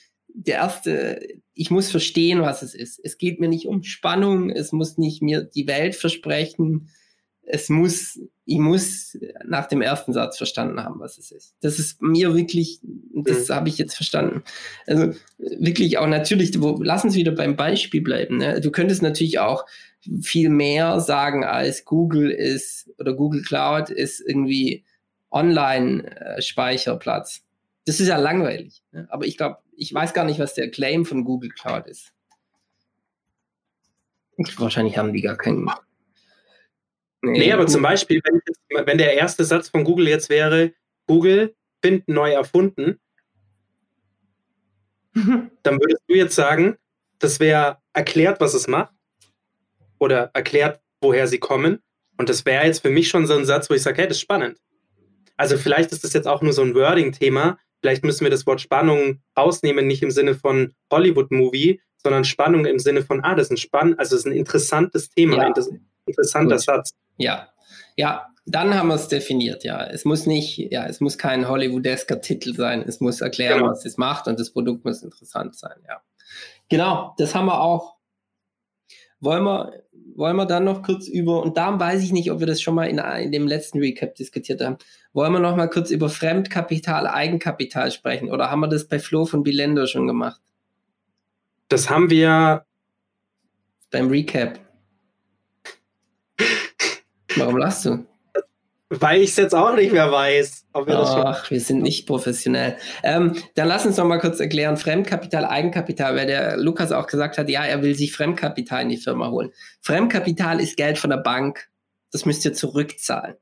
[0.46, 1.20] der erste,
[1.54, 3.00] ich muss verstehen, was es ist.
[3.02, 6.88] Es geht mir nicht um Spannung, es muss nicht mir die Welt versprechen.
[7.42, 11.54] Es muss, ich muss nach dem ersten Satz verstanden haben, was es ist.
[11.60, 12.78] Das ist mir wirklich,
[13.12, 13.54] das Mhm.
[13.54, 14.42] habe ich jetzt verstanden.
[14.86, 18.36] Also wirklich auch natürlich, wo, lass uns wieder beim Beispiel bleiben.
[18.38, 18.60] Ne?
[18.60, 19.66] Du könntest natürlich auch
[20.22, 24.84] viel mehr sagen als Google ist oder Google Cloud ist irgendwie
[25.30, 27.42] Online-Speicherplatz.
[27.86, 28.82] Das ist ja langweilig.
[28.92, 29.06] Ne?
[29.10, 32.12] Aber ich glaube, ich weiß gar nicht, was der Claim von Google Cloud ist.
[34.56, 35.70] Wahrscheinlich haben die gar keinen.
[37.22, 40.72] Nee, aber zum Beispiel, wenn, wenn der erste Satz von Google jetzt wäre,
[41.06, 42.98] Google finden neu erfunden,
[45.14, 46.76] dann würdest du jetzt sagen,
[47.18, 48.94] das wäre erklärt, was es macht
[49.98, 51.82] oder erklärt, woher sie kommen.
[52.16, 54.18] Und das wäre jetzt für mich schon so ein Satz, wo ich sage, hey, das
[54.18, 54.58] ist spannend.
[55.36, 57.58] Also vielleicht ist das jetzt auch nur so ein Wording-Thema.
[57.80, 62.78] Vielleicht müssen wir das Wort Spannung rausnehmen, nicht im Sinne von Hollywood-Movie, sondern Spannung im
[62.78, 65.42] Sinne von, ah, das ist ein Spann, also das ist ein interessantes Thema, Ja.
[65.42, 65.66] ein inter-
[66.06, 66.64] interessanter Gut.
[66.64, 66.90] Satz.
[67.18, 67.48] Ja,
[67.96, 69.84] ja, dann haben wir es definiert, ja.
[69.86, 72.82] Es muss nicht, ja, es muss kein Hollywoodesker Titel sein.
[72.86, 73.70] Es muss erklären, Genau.
[73.70, 76.00] was es macht und das Produkt muss interessant sein, ja.
[76.68, 77.96] Genau, das haben wir auch.
[79.20, 79.82] Wollen wir,
[80.16, 82.74] wollen wir dann noch kurz über, und darum weiß ich nicht, ob wir das schon
[82.74, 84.78] mal in, in dem letzten Recap diskutiert haben,
[85.12, 89.24] wollen wir noch mal kurz über Fremdkapital, Eigenkapital sprechen oder haben wir das bei Flo
[89.26, 90.40] von Bilendo schon gemacht?
[91.68, 92.64] Das haben wir
[93.90, 94.60] Beim Recap.
[97.36, 98.09] Warum lachst du?
[98.92, 101.22] Weil ich es jetzt auch nicht mehr weiß, ob wir das schon.
[101.24, 102.76] Ach, wir sind nicht professionell.
[103.04, 107.38] Ähm, dann lass uns noch mal kurz erklären, Fremdkapital, Eigenkapital, weil der Lukas auch gesagt
[107.38, 109.52] hat, ja, er will sich Fremdkapital in die Firma holen.
[109.80, 111.68] Fremdkapital ist Geld von der Bank.
[112.10, 113.36] Das müsst ihr zurückzahlen.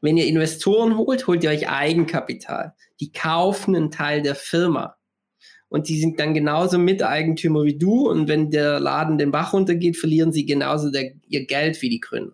[0.00, 2.72] Wenn ihr Investoren holt, holt ihr euch Eigenkapital.
[3.00, 4.96] Die kaufen einen Teil der Firma.
[5.68, 8.08] Und die sind dann genauso Miteigentümer wie du.
[8.08, 12.00] Und wenn der Laden den Bach runtergeht, verlieren sie genauso der, ihr Geld wie die
[12.00, 12.32] Gründer.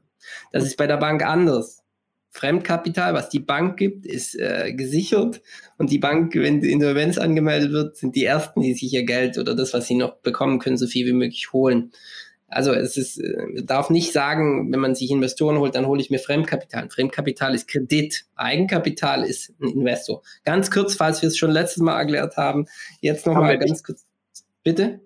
[0.53, 1.78] Das ist bei der Bank anders.
[2.39, 5.43] Fremdkapital, was die Bank gibt, ist äh, gesichert.
[5.77, 9.39] Und die Bank, wenn die Insolvenz angemeldet wird, sind die Ersten, die sich ihr Geld
[9.39, 11.91] oder das, was sie noch bekommen können, so viel wie möglich holen.
[12.47, 16.01] Also es ist, äh, man darf nicht sagen, wenn man sich Investoren holt, dann hole
[16.01, 16.89] ich mir Fremdkapital.
[16.91, 18.25] Fremdkapital ist Kredit.
[18.37, 20.23] Eigenkapital ist ein Investor.
[20.45, 22.67] Ganz kurz, falls wir es schon letztes Mal erklärt haben,
[23.01, 24.07] jetzt Haben nochmal ganz kurz.
[24.63, 25.01] Bitte?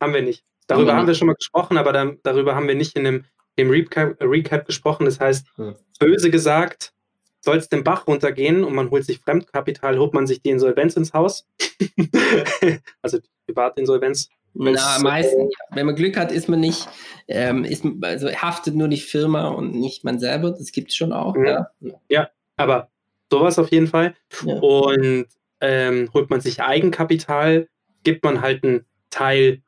[0.00, 0.42] Haben wir nicht.
[0.66, 3.24] Darüber wir haben wir schon mal gesprochen, aber dann, darüber haben wir nicht in dem,
[3.58, 5.04] dem Recap, Recap gesprochen.
[5.04, 5.74] Das heißt, Hm.
[5.98, 6.92] Böse gesagt,
[7.40, 10.96] soll es den Bach runtergehen und man holt sich Fremdkapital, holt man sich die Insolvenz
[10.96, 11.46] ins Haus.
[13.02, 14.30] also die Privatinsolvenz.
[14.54, 15.76] Na, meistens, ja.
[15.76, 16.88] wenn man Glück hat, ist man nicht,
[17.26, 20.52] ähm, ist, also haftet nur die Firma und nicht man selber.
[20.52, 21.34] Das gibt es schon auch.
[21.34, 21.94] Mhm.
[22.08, 22.30] Ja.
[22.56, 22.88] Aber
[23.30, 24.14] sowas auf jeden Fall.
[24.44, 24.54] Ja.
[24.54, 25.26] Und
[25.60, 27.68] ähm, holt man sich Eigenkapital,
[28.04, 29.62] gibt man halt einen Teil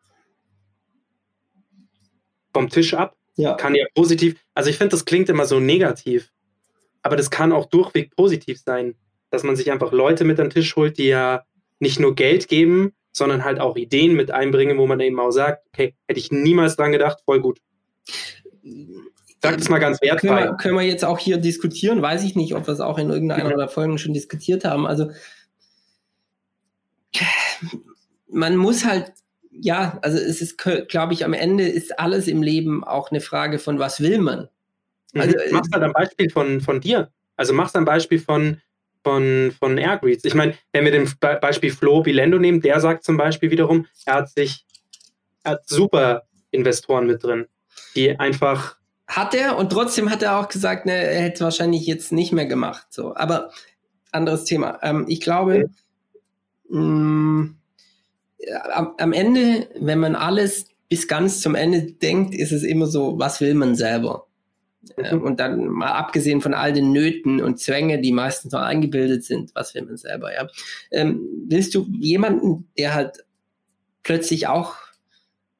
[2.52, 3.15] vom Tisch ab.
[3.36, 3.54] Ja.
[3.54, 6.32] Kann ja positiv, also ich finde, das klingt immer so negativ,
[7.02, 8.94] aber das kann auch durchweg positiv sein,
[9.30, 11.44] dass man sich einfach Leute mit an den Tisch holt, die ja
[11.78, 15.66] nicht nur Geld geben, sondern halt auch Ideen mit einbringen, wo man eben auch sagt,
[15.68, 17.60] okay, hätte ich niemals dran gedacht, voll gut.
[19.42, 20.56] Sag das mal ganz Können wir, wertfrei.
[20.56, 22.02] können wir jetzt auch hier diskutieren?
[22.02, 24.86] Weiß ich nicht, ob wir es auch in irgendeiner der Folgen schon diskutiert haben.
[24.86, 25.10] Also
[28.28, 29.12] man muss halt,
[29.60, 33.58] ja, also es ist, glaube ich, am Ende ist alles im Leben auch eine Frage
[33.58, 34.48] von, was will man?
[35.14, 37.10] Also, Also, mach's halt am Beispiel von, von dir.
[37.36, 38.60] Also mach's am Beispiel von,
[39.02, 40.24] von, von Airgreets.
[40.24, 43.86] Ich meine, wenn wir den Be Beispiel Flo Bilendo nehmen, der sagt zum Beispiel wiederum,
[44.04, 44.66] er hat sich,
[45.42, 47.46] er hat super Investoren mit drin,
[47.94, 48.76] die einfach.
[49.06, 52.46] Hat er und trotzdem hat er auch gesagt, ne, er hätte wahrscheinlich jetzt nicht mehr
[52.46, 52.86] gemacht.
[52.90, 53.50] So, aber
[54.10, 54.78] anderes Thema.
[54.82, 55.70] Ähm, ich glaube,
[56.68, 57.56] mh, mm,
[58.72, 63.40] am, Ende, wenn man alles bis ganz zum Ende denkt, ist es immer so, was
[63.40, 64.26] will man selber?
[64.96, 65.22] Mhm.
[65.22, 69.54] Und dann mal abgesehen von all den Nöten und Zwänge, die meistens noch eingebildet sind,
[69.54, 70.46] was will man selber, ja.
[70.92, 73.24] Ähm, willst du jemanden, der halt
[74.02, 74.76] plötzlich auch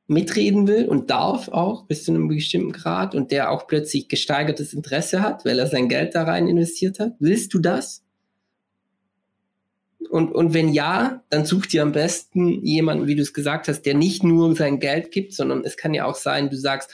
[0.08, 4.72] mitreden will und darf auch bis zu einem bestimmten Grad und der auch plötzlich gesteigertes
[4.72, 7.14] Interesse hat, weil er sein Geld da rein investiert hat?
[7.18, 8.05] Willst du das?
[10.06, 13.82] Und, und wenn ja, dann such dir am besten jemanden, wie du es gesagt hast,
[13.82, 16.90] der nicht nur sein Geld gibt, sondern es kann ja auch sein, du sagst,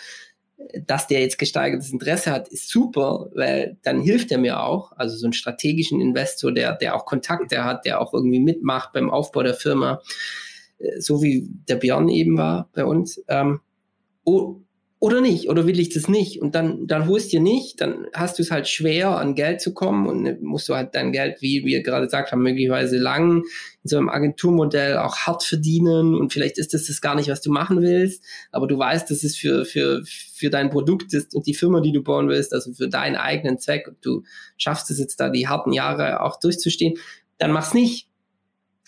[0.86, 4.92] dass der jetzt gesteigertes Interesse hat, ist super, weil dann hilft er mir auch.
[4.92, 9.10] Also so einen strategischen Investor, der, der auch Kontakte hat, der auch irgendwie mitmacht beim
[9.10, 10.00] Aufbau der Firma,
[10.78, 13.22] äh, so wie der Björn eben war bei uns.
[13.28, 13.60] Ähm,
[14.24, 14.61] oh,
[15.02, 16.40] oder nicht, oder will ich das nicht?
[16.40, 19.74] Und dann, dann holst dir nicht, dann hast du es halt schwer, an Geld zu
[19.74, 23.88] kommen und musst du halt dein Geld, wie wir gerade gesagt haben, möglicherweise lang in
[23.88, 27.50] so einem Agenturmodell auch hart verdienen und vielleicht ist das das gar nicht, was du
[27.50, 28.22] machen willst,
[28.52, 31.90] aber du weißt, dass es für, für, für dein Produkt ist und die Firma, die
[31.90, 34.22] du bauen willst, also für deinen eigenen Zweck und du
[34.56, 36.96] schaffst es jetzt da die harten Jahre auch durchzustehen,
[37.38, 38.06] dann mach's nicht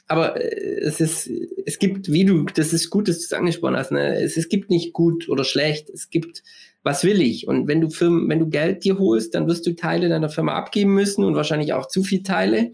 [0.06, 1.30] aber äh, es ist,
[1.64, 4.20] es gibt, wie du, das ist gut, dass du es angesprochen hast, ne?
[4.20, 6.42] es, es gibt nicht gut oder schlecht, es gibt,
[6.82, 7.48] was will ich?
[7.48, 10.54] Und wenn du Firmen, wenn du Geld dir holst, dann wirst du Teile deiner Firma
[10.54, 12.72] abgeben müssen und wahrscheinlich auch zu viel Teile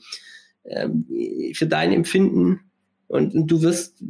[0.64, 1.06] ähm,
[1.54, 2.60] für dein Empfinden.
[3.06, 4.02] Und, und du wirst,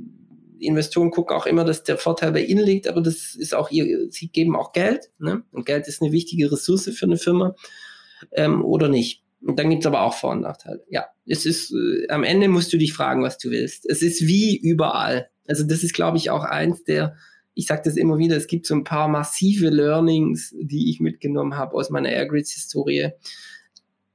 [0.58, 4.10] Investoren gucken auch immer, dass der Vorteil bei ihnen liegt, aber das ist auch ihr,
[4.10, 5.42] sie geben auch Geld, ne?
[5.52, 7.54] Und Geld ist eine wichtige Ressource für eine Firma
[8.32, 9.22] ähm, oder nicht.
[9.42, 10.84] Und dann gibt's aber auch Vor- und Nachteile.
[10.90, 13.88] Ja, es ist, äh, am Ende musst du dich fragen, was du willst.
[13.88, 15.30] Es ist wie überall.
[15.48, 17.16] Also das ist, glaube ich, auch eins der,
[17.54, 21.56] ich sage das immer wieder, es gibt so ein paar massive Learnings, die ich mitgenommen
[21.56, 23.12] habe aus meiner Airgrids-Historie.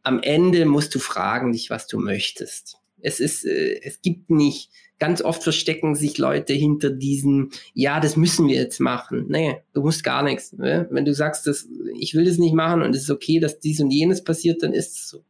[0.03, 2.78] Am Ende musst du fragen dich, was du möchtest.
[3.02, 8.16] Es ist, äh, es gibt nicht, ganz oft verstecken sich Leute hinter diesen, ja, das
[8.16, 9.26] müssen wir jetzt machen.
[9.28, 10.54] Nee, du musst gar nichts.
[10.54, 10.88] Ne?
[10.89, 11.68] Wenn du sagst, dass,
[12.00, 14.74] ich will das nicht machen und es ist okay, dass dies und jenes passiert, dann
[14.74, 15.24] ist es so.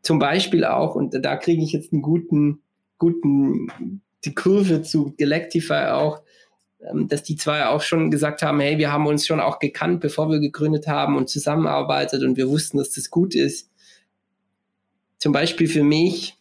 [0.00, 2.60] Zum Beispiel auch, und da kriege ich jetzt einen guten,
[2.98, 6.22] guten, die Kurve zu Galactify auch,
[6.88, 10.00] ähm, dass die zwei auch schon gesagt haben, hey, wir haben uns schon auch gekannt,
[10.00, 13.70] bevor wir gegründet haben und zusammenarbeitet und wir wussten, dass das gut ist.
[15.18, 16.36] Zum Beispiel für mich,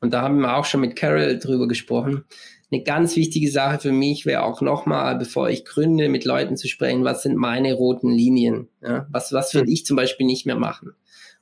[0.00, 2.24] und da haben wir auch schon mit Carol drüber gesprochen.
[2.70, 6.68] Eine ganz wichtige Sache für mich wäre auch nochmal, bevor ich gründe, mit Leuten zu
[6.68, 8.68] sprechen, was sind meine roten Linien?
[8.82, 9.06] Ja?
[9.10, 10.92] Was, was würde ich zum Beispiel nicht mehr machen?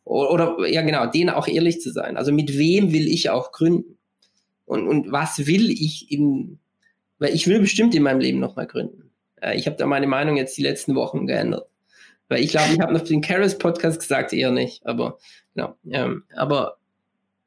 [0.05, 2.17] Oder, ja genau, denen auch ehrlich zu sein.
[2.17, 3.99] Also mit wem will ich auch gründen?
[4.65, 6.59] Und, und was will ich im,
[7.19, 9.11] weil ich will bestimmt in meinem Leben nochmal gründen.
[9.55, 11.69] Ich habe da meine Meinung jetzt die letzten Wochen geändert.
[12.29, 15.19] Weil ich glaube, ich habe noch den Carols Podcast gesagt, eher nicht, aber
[15.55, 15.77] genau.
[15.91, 16.79] Ähm, aber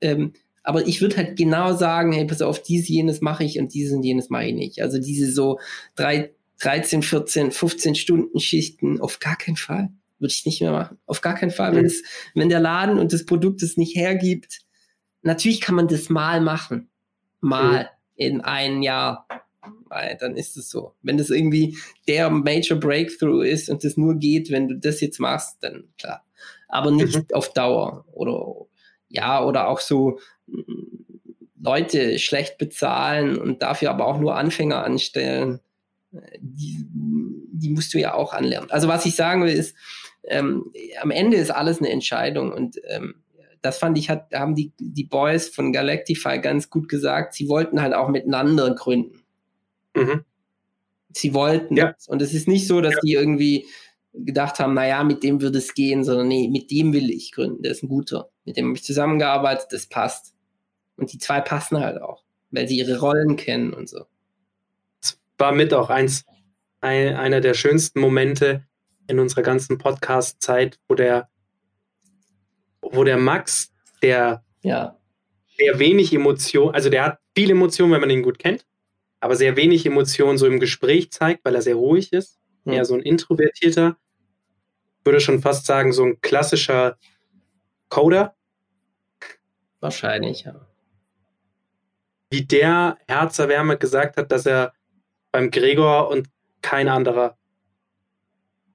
[0.02, 0.34] ähm,
[0.70, 3.98] aber ich würde halt genau sagen, hey, pass auf, dies, jenes mache ich und dieses
[3.98, 4.84] und jenes mache ich nicht.
[4.84, 5.60] Also diese so
[5.96, 9.90] drei, 13, 14, 15 Stunden Schichten auf gar keinen Fall.
[10.20, 11.00] Würde ich nicht mehr machen.
[11.08, 11.72] Auf gar keinen Fall.
[11.72, 11.76] Mhm.
[11.78, 12.04] Wenn, es,
[12.36, 14.60] wenn der Laden und das Produkt es nicht hergibt,
[15.24, 16.92] natürlich kann man das mal machen.
[17.42, 17.88] Mal mhm.
[18.14, 19.26] in ein Jahr.
[20.20, 20.94] Dann ist es so.
[21.02, 25.20] Wenn das irgendwie der Major Breakthrough ist und das nur geht, wenn du das jetzt
[25.20, 26.24] machst, dann klar.
[26.68, 27.26] Aber nicht mhm.
[27.34, 28.06] auf Dauer.
[28.12, 28.68] Oder
[29.10, 30.20] ja, oder auch so
[31.62, 35.60] Leute schlecht bezahlen und dafür aber auch nur Anfänger anstellen,
[36.40, 38.72] die, die musst du ja auch anlernen.
[38.72, 39.76] Also was ich sagen will ist,
[40.24, 40.72] ähm,
[41.02, 43.16] am Ende ist alles eine Entscheidung und ähm,
[43.62, 47.34] das fand ich, hat, haben die, die Boys von Galactify ganz gut gesagt.
[47.34, 49.22] Sie wollten halt auch miteinander gründen.
[49.96, 50.24] Mhm.
[51.14, 51.76] Sie wollten.
[51.76, 51.94] Ja.
[52.08, 53.00] Und es ist nicht so, dass ja.
[53.04, 53.66] die irgendwie
[54.14, 57.62] gedacht haben, naja, mit dem würde es gehen, sondern nee, mit dem will ich gründen.
[57.64, 58.30] Der ist ein guter.
[58.46, 60.34] Mit dem habe ich zusammengearbeitet, das passt.
[61.00, 64.06] Und die zwei passen halt auch, weil sie ihre Rollen kennen und so.
[65.02, 66.26] Das war mit auch eins,
[66.82, 68.66] ein, einer der schönsten Momente
[69.08, 71.30] in unserer ganzen Podcast-Zeit, wo der,
[72.82, 74.98] wo der Max, der, ja.
[75.60, 78.66] der wenig Emotion, also der hat viel Emotion, wenn man ihn gut kennt,
[79.22, 82.74] aber sehr wenig Emotion so im Gespräch zeigt, weil er sehr ruhig ist, hm.
[82.74, 83.98] eher so ein introvertierter,
[85.06, 86.98] würde schon fast sagen, so ein klassischer
[87.88, 88.36] Coder.
[89.80, 90.69] Wahrscheinlich, ja
[92.30, 94.74] wie der herzerwärmend gesagt hat, dass er
[95.32, 96.28] beim Gregor und
[96.62, 97.38] kein anderer.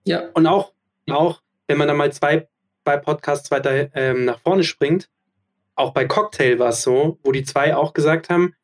[0.05, 0.29] Ja.
[0.35, 0.73] Und auch,
[1.11, 2.49] auch wenn man dann mal zwei,
[2.85, 5.09] zwei Podcasts weiter ähm, nach vorne springt,
[5.77, 8.55] auch bei Cocktail war es so, wo die zwei auch gesagt haben,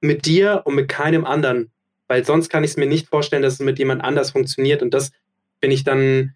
[0.00, 1.72] mit dir und mit keinem anderen
[2.08, 4.82] weil sonst kann ich es mir nicht vorstellen, dass es mit jemand anders funktioniert.
[4.82, 5.12] Und das
[5.60, 6.34] finde ich dann,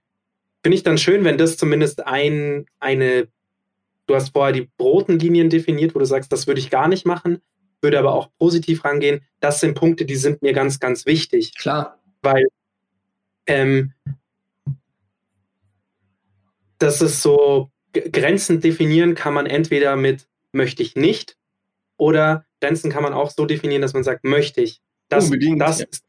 [0.63, 3.27] finde ich dann schön, wenn das zumindest ein, eine,
[4.13, 7.07] du hast vorher die roten Linien definiert, wo du sagst, das würde ich gar nicht
[7.07, 7.41] machen,
[7.81, 9.23] würde aber auch positiv rangehen.
[9.41, 11.55] Das sind Punkte, die sind mir ganz, ganz wichtig.
[11.57, 11.99] Klar.
[12.21, 12.47] Weil
[13.47, 13.95] ähm,
[16.79, 21.39] das ist so, Grenzen definieren kann man entweder mit möchte ich nicht
[21.97, 24.83] oder Grenzen kann man auch so definieren, dass man sagt, möchte ich.
[25.09, 25.87] Das, Unbedingt, das, ja.
[25.91, 26.05] ist,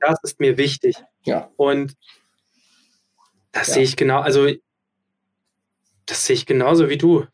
[0.00, 0.96] das ist mir wichtig.
[1.24, 1.50] Ja.
[1.56, 1.96] Und
[3.52, 3.74] das ja.
[3.74, 4.48] sehe ich genau, also
[6.06, 7.26] das sehe ich genauso wie du.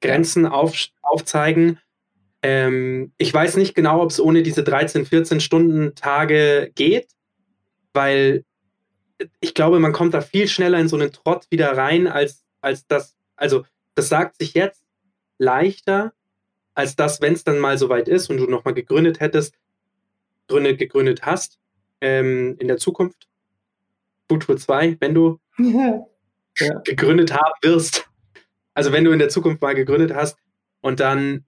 [0.00, 1.78] Grenzen auf, aufzeigen.
[2.42, 7.08] Ähm, ich weiß nicht genau, ob es ohne diese 13, 14 Stunden Tage geht,
[7.92, 8.44] weil
[9.40, 12.86] ich glaube, man kommt da viel schneller in so einen Trott wieder rein, als, als
[12.86, 14.84] das, also das sagt sich jetzt
[15.38, 16.12] leichter,
[16.74, 19.54] als das, wenn es dann mal soweit ist und du nochmal gegründet hättest,
[20.48, 21.58] Gründe gegründet hast
[22.00, 23.28] ähm, in der Zukunft.
[24.28, 26.78] Futur 2, wenn du ja.
[26.84, 28.05] gegründet haben wirst.
[28.76, 30.38] Also wenn du in der Zukunft mal gegründet hast
[30.82, 31.46] und dann,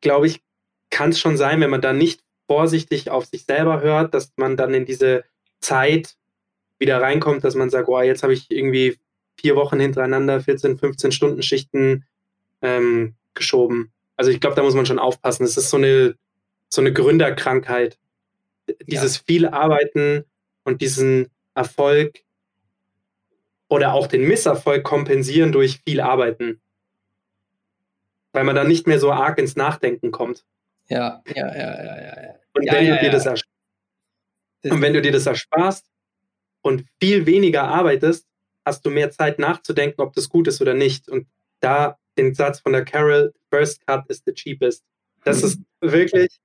[0.00, 0.40] glaube ich,
[0.88, 4.56] kann es schon sein, wenn man dann nicht vorsichtig auf sich selber hört, dass man
[4.56, 5.24] dann in diese
[5.60, 6.16] Zeit
[6.78, 8.96] wieder reinkommt, dass man sagt, oh, jetzt habe ich irgendwie
[9.38, 12.06] vier Wochen hintereinander 14, 15 Stunden Schichten
[12.62, 13.92] ähm, geschoben.
[14.16, 15.44] Also ich glaube, da muss man schon aufpassen.
[15.44, 16.14] Es ist so eine,
[16.70, 17.98] so eine Gründerkrankheit.
[18.86, 19.22] Dieses ja.
[19.26, 20.24] viel Arbeiten
[20.64, 22.22] und diesen Erfolg
[23.68, 26.60] oder auch den Misserfolg kompensieren durch viel Arbeiten.
[28.32, 30.44] Weil man dann nicht mehr so arg ins Nachdenken kommt.
[30.88, 32.34] Ja, ja, ja, ja, ja.
[32.52, 33.42] Und ja, wenn ja, du dir das,
[34.64, 35.86] und wenn du dir das ersparst,
[36.66, 38.26] und viel weniger arbeitest,
[38.64, 41.08] hast du mehr Zeit nachzudenken, ob das gut ist oder nicht.
[41.08, 41.28] Und
[41.60, 44.84] da den Satz von der Carol, First Cut is the cheapest.
[45.24, 46.40] Das ist wirklich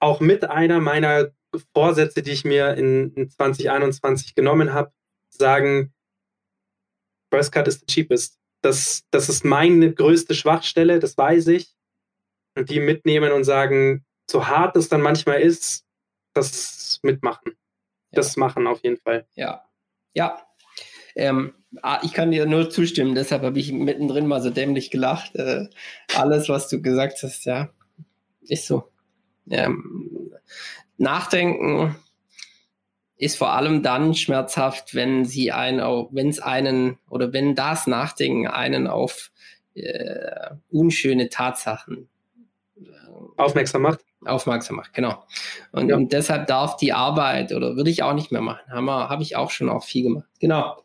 [0.00, 1.30] auch mit einer meiner
[1.74, 4.92] Vorsätze, die ich mir in, in 2021 genommen habe,
[5.30, 5.94] sagen,
[7.30, 8.38] First Cut is the cheapest.
[8.62, 11.74] Das, das ist meine größte Schwachstelle, das weiß ich.
[12.56, 15.84] Und die mitnehmen und sagen, so hart es dann manchmal ist,
[16.34, 17.56] das mitmachen
[18.12, 19.26] das machen auf jeden Fall.
[19.34, 19.64] Ja,
[20.14, 20.40] ja.
[21.14, 25.34] Ähm, ah, ich kann dir nur zustimmen, deshalb habe ich mittendrin mal so dämlich gelacht.
[25.34, 25.68] Äh,
[26.14, 27.70] alles, was du gesagt hast, ja,
[28.42, 28.90] ist so.
[29.50, 30.32] Ähm,
[30.96, 31.96] nachdenken
[33.18, 38.46] ist vor allem dann schmerzhaft, wenn sie einen, wenn es einen oder wenn das Nachdenken
[38.46, 39.30] einen auf
[39.74, 42.08] äh, unschöne Tatsachen
[42.76, 42.86] äh,
[43.36, 45.24] aufmerksam macht aufmerksam macht, genau.
[45.72, 45.96] Und, ja.
[45.96, 48.70] und, deshalb darf die Arbeit oder würde ich auch nicht mehr machen.
[48.70, 50.28] Habe hab ich auch schon auch viel gemacht.
[50.40, 50.82] Genau.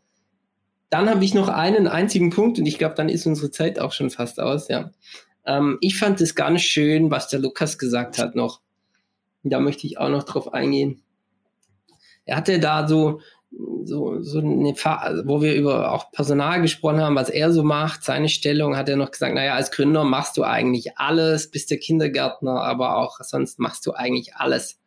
[0.89, 3.91] Dann habe ich noch einen einzigen Punkt und ich glaube, dann ist unsere Zeit auch
[3.91, 4.91] schon fast aus, ja.
[5.45, 8.61] Ähm, ich fand es ganz schön, was der Lukas gesagt hat noch.
[9.43, 11.02] Da möchte ich auch noch drauf eingehen.
[12.25, 13.19] Er hatte da so
[13.83, 14.73] so, so eine
[15.25, 18.95] wo wir über auch Personal gesprochen haben, was er so macht, seine Stellung, hat er
[18.95, 23.59] noch gesagt, naja, als Gründer machst du eigentlich alles, bist der Kindergärtner, aber auch sonst
[23.59, 24.79] machst du eigentlich alles.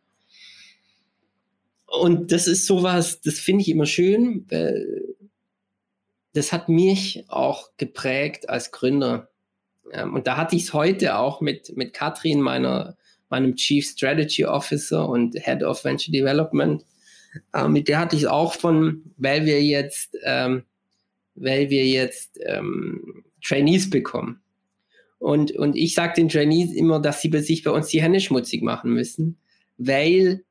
[1.86, 5.14] Und das ist sowas, das finde ich immer schön, weil
[6.32, 9.28] das hat mich auch geprägt als Gründer.
[10.12, 12.96] Und da hatte ich es heute auch mit, mit Katrin, meiner,
[13.28, 16.84] meinem Chief Strategy Officer und Head of Venture Development
[17.52, 20.64] äh, mit der hatte ich auch von, weil wir jetzt, ähm,
[21.34, 24.40] weil wir jetzt ähm, Trainees bekommen.
[25.18, 28.62] Und, und ich sage den Trainees immer, dass sie sich bei uns die Hände schmutzig
[28.62, 29.38] machen müssen,
[29.78, 30.44] weil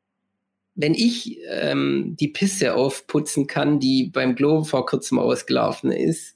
[0.75, 6.35] wenn ich ähm, die Pisse aufputzen kann, die beim Globe vor kurzem ausgelaufen ist,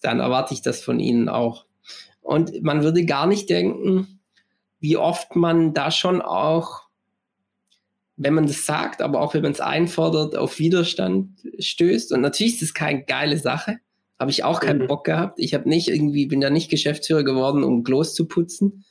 [0.00, 1.66] dann erwarte ich das von ihnen auch.
[2.22, 4.20] Und man würde gar nicht denken,
[4.80, 6.85] wie oft man da schon auch
[8.16, 12.12] wenn man das sagt, aber auch wenn man es einfordert, auf Widerstand stößt.
[12.12, 13.78] Und natürlich ist das keine geile Sache.
[14.18, 14.86] Habe ich auch keinen mhm.
[14.86, 15.38] Bock gehabt.
[15.38, 18.84] Ich habe nicht irgendwie, bin da nicht Geschäftsführer geworden, um Klos zu putzen.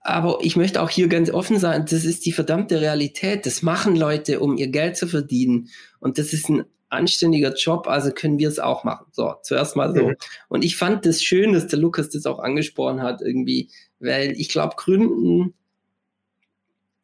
[0.00, 3.46] Aber ich möchte auch hier ganz offen sein, das ist die verdammte Realität.
[3.46, 5.70] Das machen Leute, um ihr Geld zu verdienen.
[6.00, 9.06] Und das ist ein anständiger Job, also können wir es auch machen.
[9.12, 10.08] So, zuerst mal so.
[10.08, 10.16] Mhm.
[10.48, 14.50] Und ich fand das schön, dass der Lukas das auch angesprochen hat, irgendwie, weil ich
[14.50, 15.54] glaube, Gründen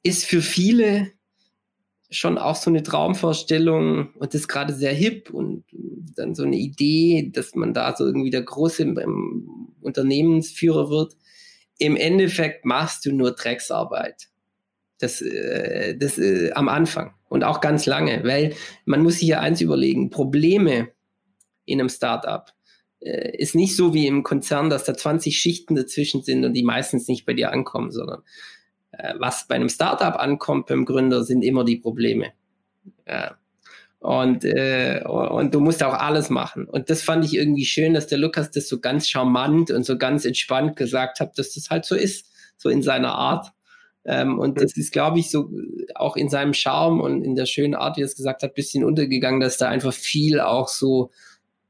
[0.02, 1.12] ist für viele
[2.10, 5.64] schon auch so eine Traumvorstellung und das ist gerade sehr hip und
[6.16, 8.94] dann so eine Idee, dass man da so irgendwie der große
[9.80, 11.16] Unternehmensführer wird.
[11.78, 14.28] Im Endeffekt machst du nur Drecksarbeit.
[14.98, 19.40] Das, äh, das äh, am Anfang und auch ganz lange, weil man muss sich ja
[19.40, 20.88] eins überlegen, Probleme
[21.64, 22.52] in einem Startup
[23.00, 26.62] äh, ist nicht so wie im Konzern, dass da 20 Schichten dazwischen sind und die
[26.62, 28.22] meistens nicht bei dir ankommen, sondern
[29.18, 32.32] was bei einem Startup ankommt beim Gründer, sind immer die Probleme.
[33.06, 33.36] Ja.
[34.00, 36.64] Und, äh, und du musst auch alles machen.
[36.64, 39.98] Und das fand ich irgendwie schön, dass der Lukas das so ganz charmant und so
[39.98, 42.26] ganz entspannt gesagt hat, dass das halt so ist,
[42.56, 43.52] so in seiner Art.
[44.06, 45.50] Ähm, und das ist, glaube ich, so
[45.94, 48.84] auch in seinem Charme und in der schönen Art, wie er es gesagt hat, bisschen
[48.84, 51.10] untergegangen, dass da einfach viel auch so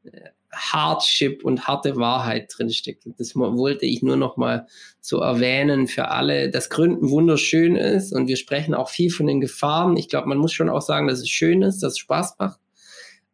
[0.05, 3.05] äh, Hardship und harte Wahrheit drinsteckt.
[3.18, 4.66] Das wollte ich nur noch mal
[5.01, 9.40] so erwähnen für alle, dass Gründen wunderschön ist und wir sprechen auch viel von den
[9.40, 9.96] Gefahren.
[9.96, 12.59] Ich glaube, man muss schon auch sagen, dass es schön ist, dass es Spaß macht,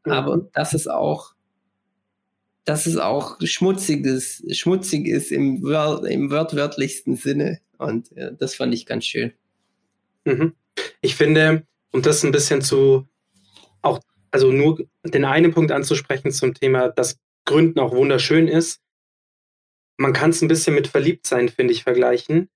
[0.04, 0.12] mhm.
[0.12, 1.36] aber dass es auch
[2.66, 7.60] dass es auch schmutziges, schmutzig ist im, im wörtwörtlichsten Sinne.
[7.78, 9.32] Und äh, das fand ich ganz schön.
[10.24, 10.52] Mhm.
[11.00, 13.06] Ich finde, um das ein bisschen zu
[14.30, 18.80] also nur den einen Punkt anzusprechen zum Thema, dass Gründen auch wunderschön ist.
[19.96, 22.50] Man kann es ein bisschen mit Verliebtsein, finde ich, vergleichen.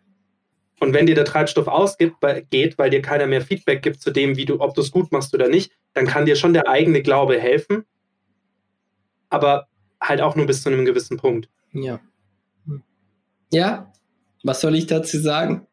[0.79, 2.13] Und wenn dir der Treibstoff ausgeht,
[2.49, 5.11] geht, weil dir keiner mehr Feedback gibt zu dem, wie du, ob du es gut
[5.11, 7.85] machst oder nicht, dann kann dir schon der eigene Glaube helfen.
[9.29, 9.67] Aber
[10.01, 11.49] halt auch nur bis zu einem gewissen Punkt.
[11.71, 11.99] Ja.
[13.53, 13.93] Ja,
[14.43, 15.67] was soll ich dazu sagen?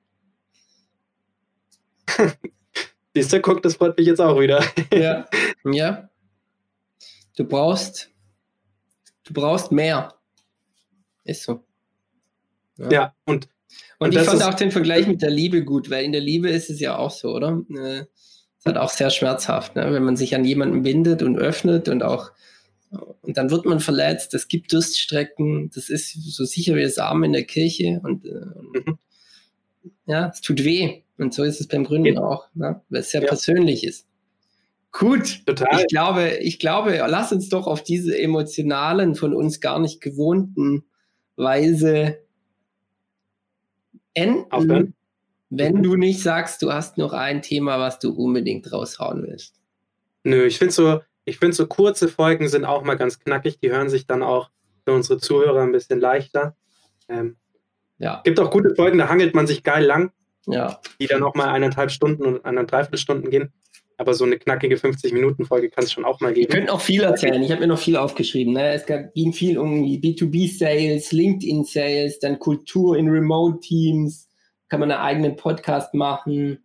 [3.15, 4.63] Siehst du, guck, das freut mich jetzt auch wieder.
[4.93, 5.27] ja,
[5.65, 6.09] ja.
[7.37, 8.11] Du brauchst,
[9.25, 10.15] du braust mehr.
[11.25, 11.65] Ist so.
[12.79, 13.49] Ja, ja und,
[13.99, 16.49] und, und ich fand auch den Vergleich mit der Liebe gut, weil in der Liebe
[16.51, 17.61] ist es ja auch so, oder?
[17.71, 18.01] Äh,
[18.59, 19.93] ist halt auch sehr schmerzhaft, ne?
[19.93, 22.33] wenn man sich an jemanden bindet und öffnet und auch
[23.21, 27.23] und dann wird man verletzt, es gibt Durststrecken, das ist so sicher wie das Arm
[27.23, 28.99] in der Kirche und, äh, mhm.
[30.07, 31.03] ja, es tut weh.
[31.19, 32.23] Und so ist es beim Gründen ja.
[32.23, 32.81] auch, ne?
[32.89, 33.29] weil es sehr ja.
[33.29, 34.07] persönlich ist.
[34.93, 35.81] Gut, Total.
[35.81, 40.85] ich glaube, ich glaube, lass uns doch auf diese emotionalen, von uns gar nicht gewohnten
[41.37, 42.19] Weise
[44.23, 44.95] enden, Aufhören.
[45.51, 45.83] wenn mhm.
[45.83, 49.55] du nicht sagst, du hast noch ein Thema, was du unbedingt raushauen willst.
[50.25, 53.61] Nö, ich finde so, ich finde so kurze Folgen sind auch mal ganz knackig.
[53.61, 54.51] Die hören sich dann auch
[54.85, 56.57] für unsere Zuhörer ein bisschen leichter.
[57.09, 57.37] Ähm,
[57.99, 58.21] ja.
[58.25, 60.13] Gibt auch gute Folgen, da hangelt man sich geil lang.
[60.47, 60.81] Ja.
[61.01, 63.53] Die dann auch mal eineinhalb Stunden und eineinhalb Stunden gehen.
[63.99, 66.49] Aber so eine knackige 50-Minuten-Folge kann es schon auch mal geben.
[66.49, 67.43] Wir könnten auch viel erzählen.
[67.43, 68.55] Ich habe mir noch viel aufgeschrieben.
[68.55, 68.73] Ne?
[68.73, 74.29] Es ging viel um B2B-Sales, LinkedIn-Sales, dann Kultur in Remote-Teams.
[74.69, 76.65] Kann man einen eigenen Podcast machen.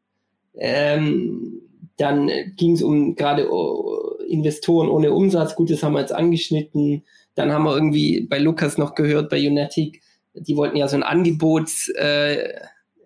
[0.56, 1.60] Ähm,
[1.98, 5.56] dann ging es um gerade oh, Investoren ohne Umsatz.
[5.56, 7.04] Gut, das haben wir jetzt angeschnitten.
[7.34, 10.02] Dann haben wir irgendwie bei Lukas noch gehört, bei Unetic,
[10.36, 12.54] die wollten ja so ein Angebots äh,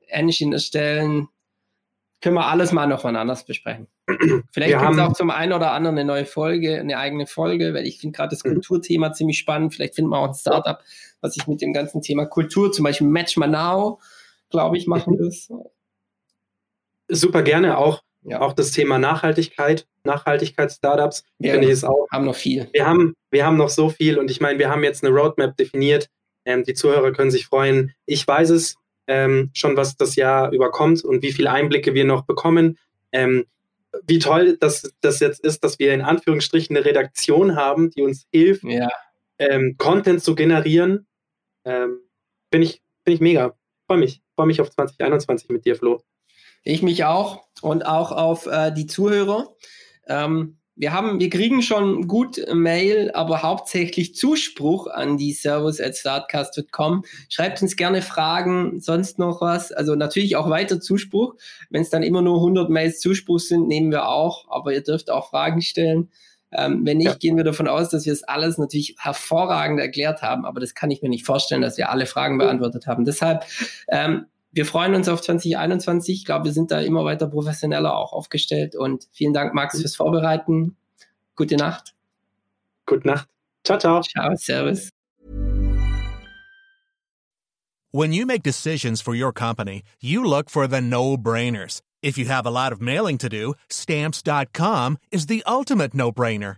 [0.08, 1.30] Engine erstellen
[2.22, 3.88] können wir alles mal noch mal anders besprechen.
[4.52, 7.86] Vielleicht gibt es auch zum einen oder anderen eine neue Folge, eine eigene Folge, weil
[7.86, 8.54] ich finde gerade das mhm.
[8.54, 9.74] Kulturthema ziemlich spannend.
[9.74, 10.80] Vielleicht finden wir auch ein Startup,
[11.22, 14.00] was sich mit dem ganzen Thema Kultur, zum Beispiel Match Now,
[14.50, 15.50] glaube ich, machen muss.
[17.08, 18.02] Super gerne auch.
[18.24, 18.42] Ja.
[18.42, 22.08] Auch das Thema Nachhaltigkeit, Nachhaltigkeits-Startups, finde ich es auch.
[22.12, 22.68] haben noch viel.
[22.74, 25.56] Wir haben, wir haben noch so viel und ich meine, wir haben jetzt eine Roadmap
[25.56, 26.10] definiert.
[26.44, 27.94] Ähm, die Zuhörer können sich freuen.
[28.06, 28.76] Ich weiß es
[29.08, 32.78] ähm, schon, was das Jahr überkommt und wie viele Einblicke wir noch bekommen.
[33.12, 33.46] Ähm,
[34.06, 38.28] wie toll das, das jetzt ist, dass wir in Anführungsstrichen eine Redaktion haben, die uns
[38.32, 38.90] hilft, ja.
[39.40, 41.08] ähm, Content zu generieren.
[41.66, 42.00] Ähm,
[42.52, 43.56] Finde ich, find ich mega.
[43.88, 44.22] Freue mich.
[44.36, 46.02] Freue mich auf 2021 mit dir, Flo.
[46.64, 49.56] Ich mich auch und auch auf äh, die Zuhörer.
[50.08, 55.98] Ähm, wir haben, wir kriegen schon gut Mail, aber hauptsächlich Zuspruch an die servus at
[55.98, 57.04] startcast.com.
[57.30, 59.72] Schreibt uns gerne Fragen, sonst noch was.
[59.72, 61.34] Also natürlich auch weiter Zuspruch.
[61.72, 64.46] Wenn es dann immer nur 100 Mails Zuspruch sind, nehmen wir auch.
[64.50, 66.10] Aber ihr dürft auch Fragen stellen.
[66.52, 67.16] Ähm, wenn nicht, ja.
[67.16, 70.46] gehen wir davon aus, dass wir es alles natürlich hervorragend erklärt haben.
[70.46, 73.04] Aber das kann ich mir nicht vorstellen, dass wir alle Fragen beantwortet haben.
[73.04, 73.46] Deshalb
[73.90, 76.16] ähm, wir freuen uns auf 2021.
[76.16, 78.76] Ich glaube, wir sind da immer weiter professioneller auch aufgestellt.
[78.76, 80.76] Und vielen Dank, Max, fürs Vorbereiten.
[81.36, 81.94] Gute Nacht.
[82.88, 83.30] Gute Nacht.
[83.64, 84.02] Ciao, ciao.
[84.02, 84.90] Ciao, Servus.
[87.92, 91.82] When you make decisions for your company, you look for the no-brainers.
[92.02, 96.58] If you have a lot of mailing to do, stamps.com is the ultimate no-brainer.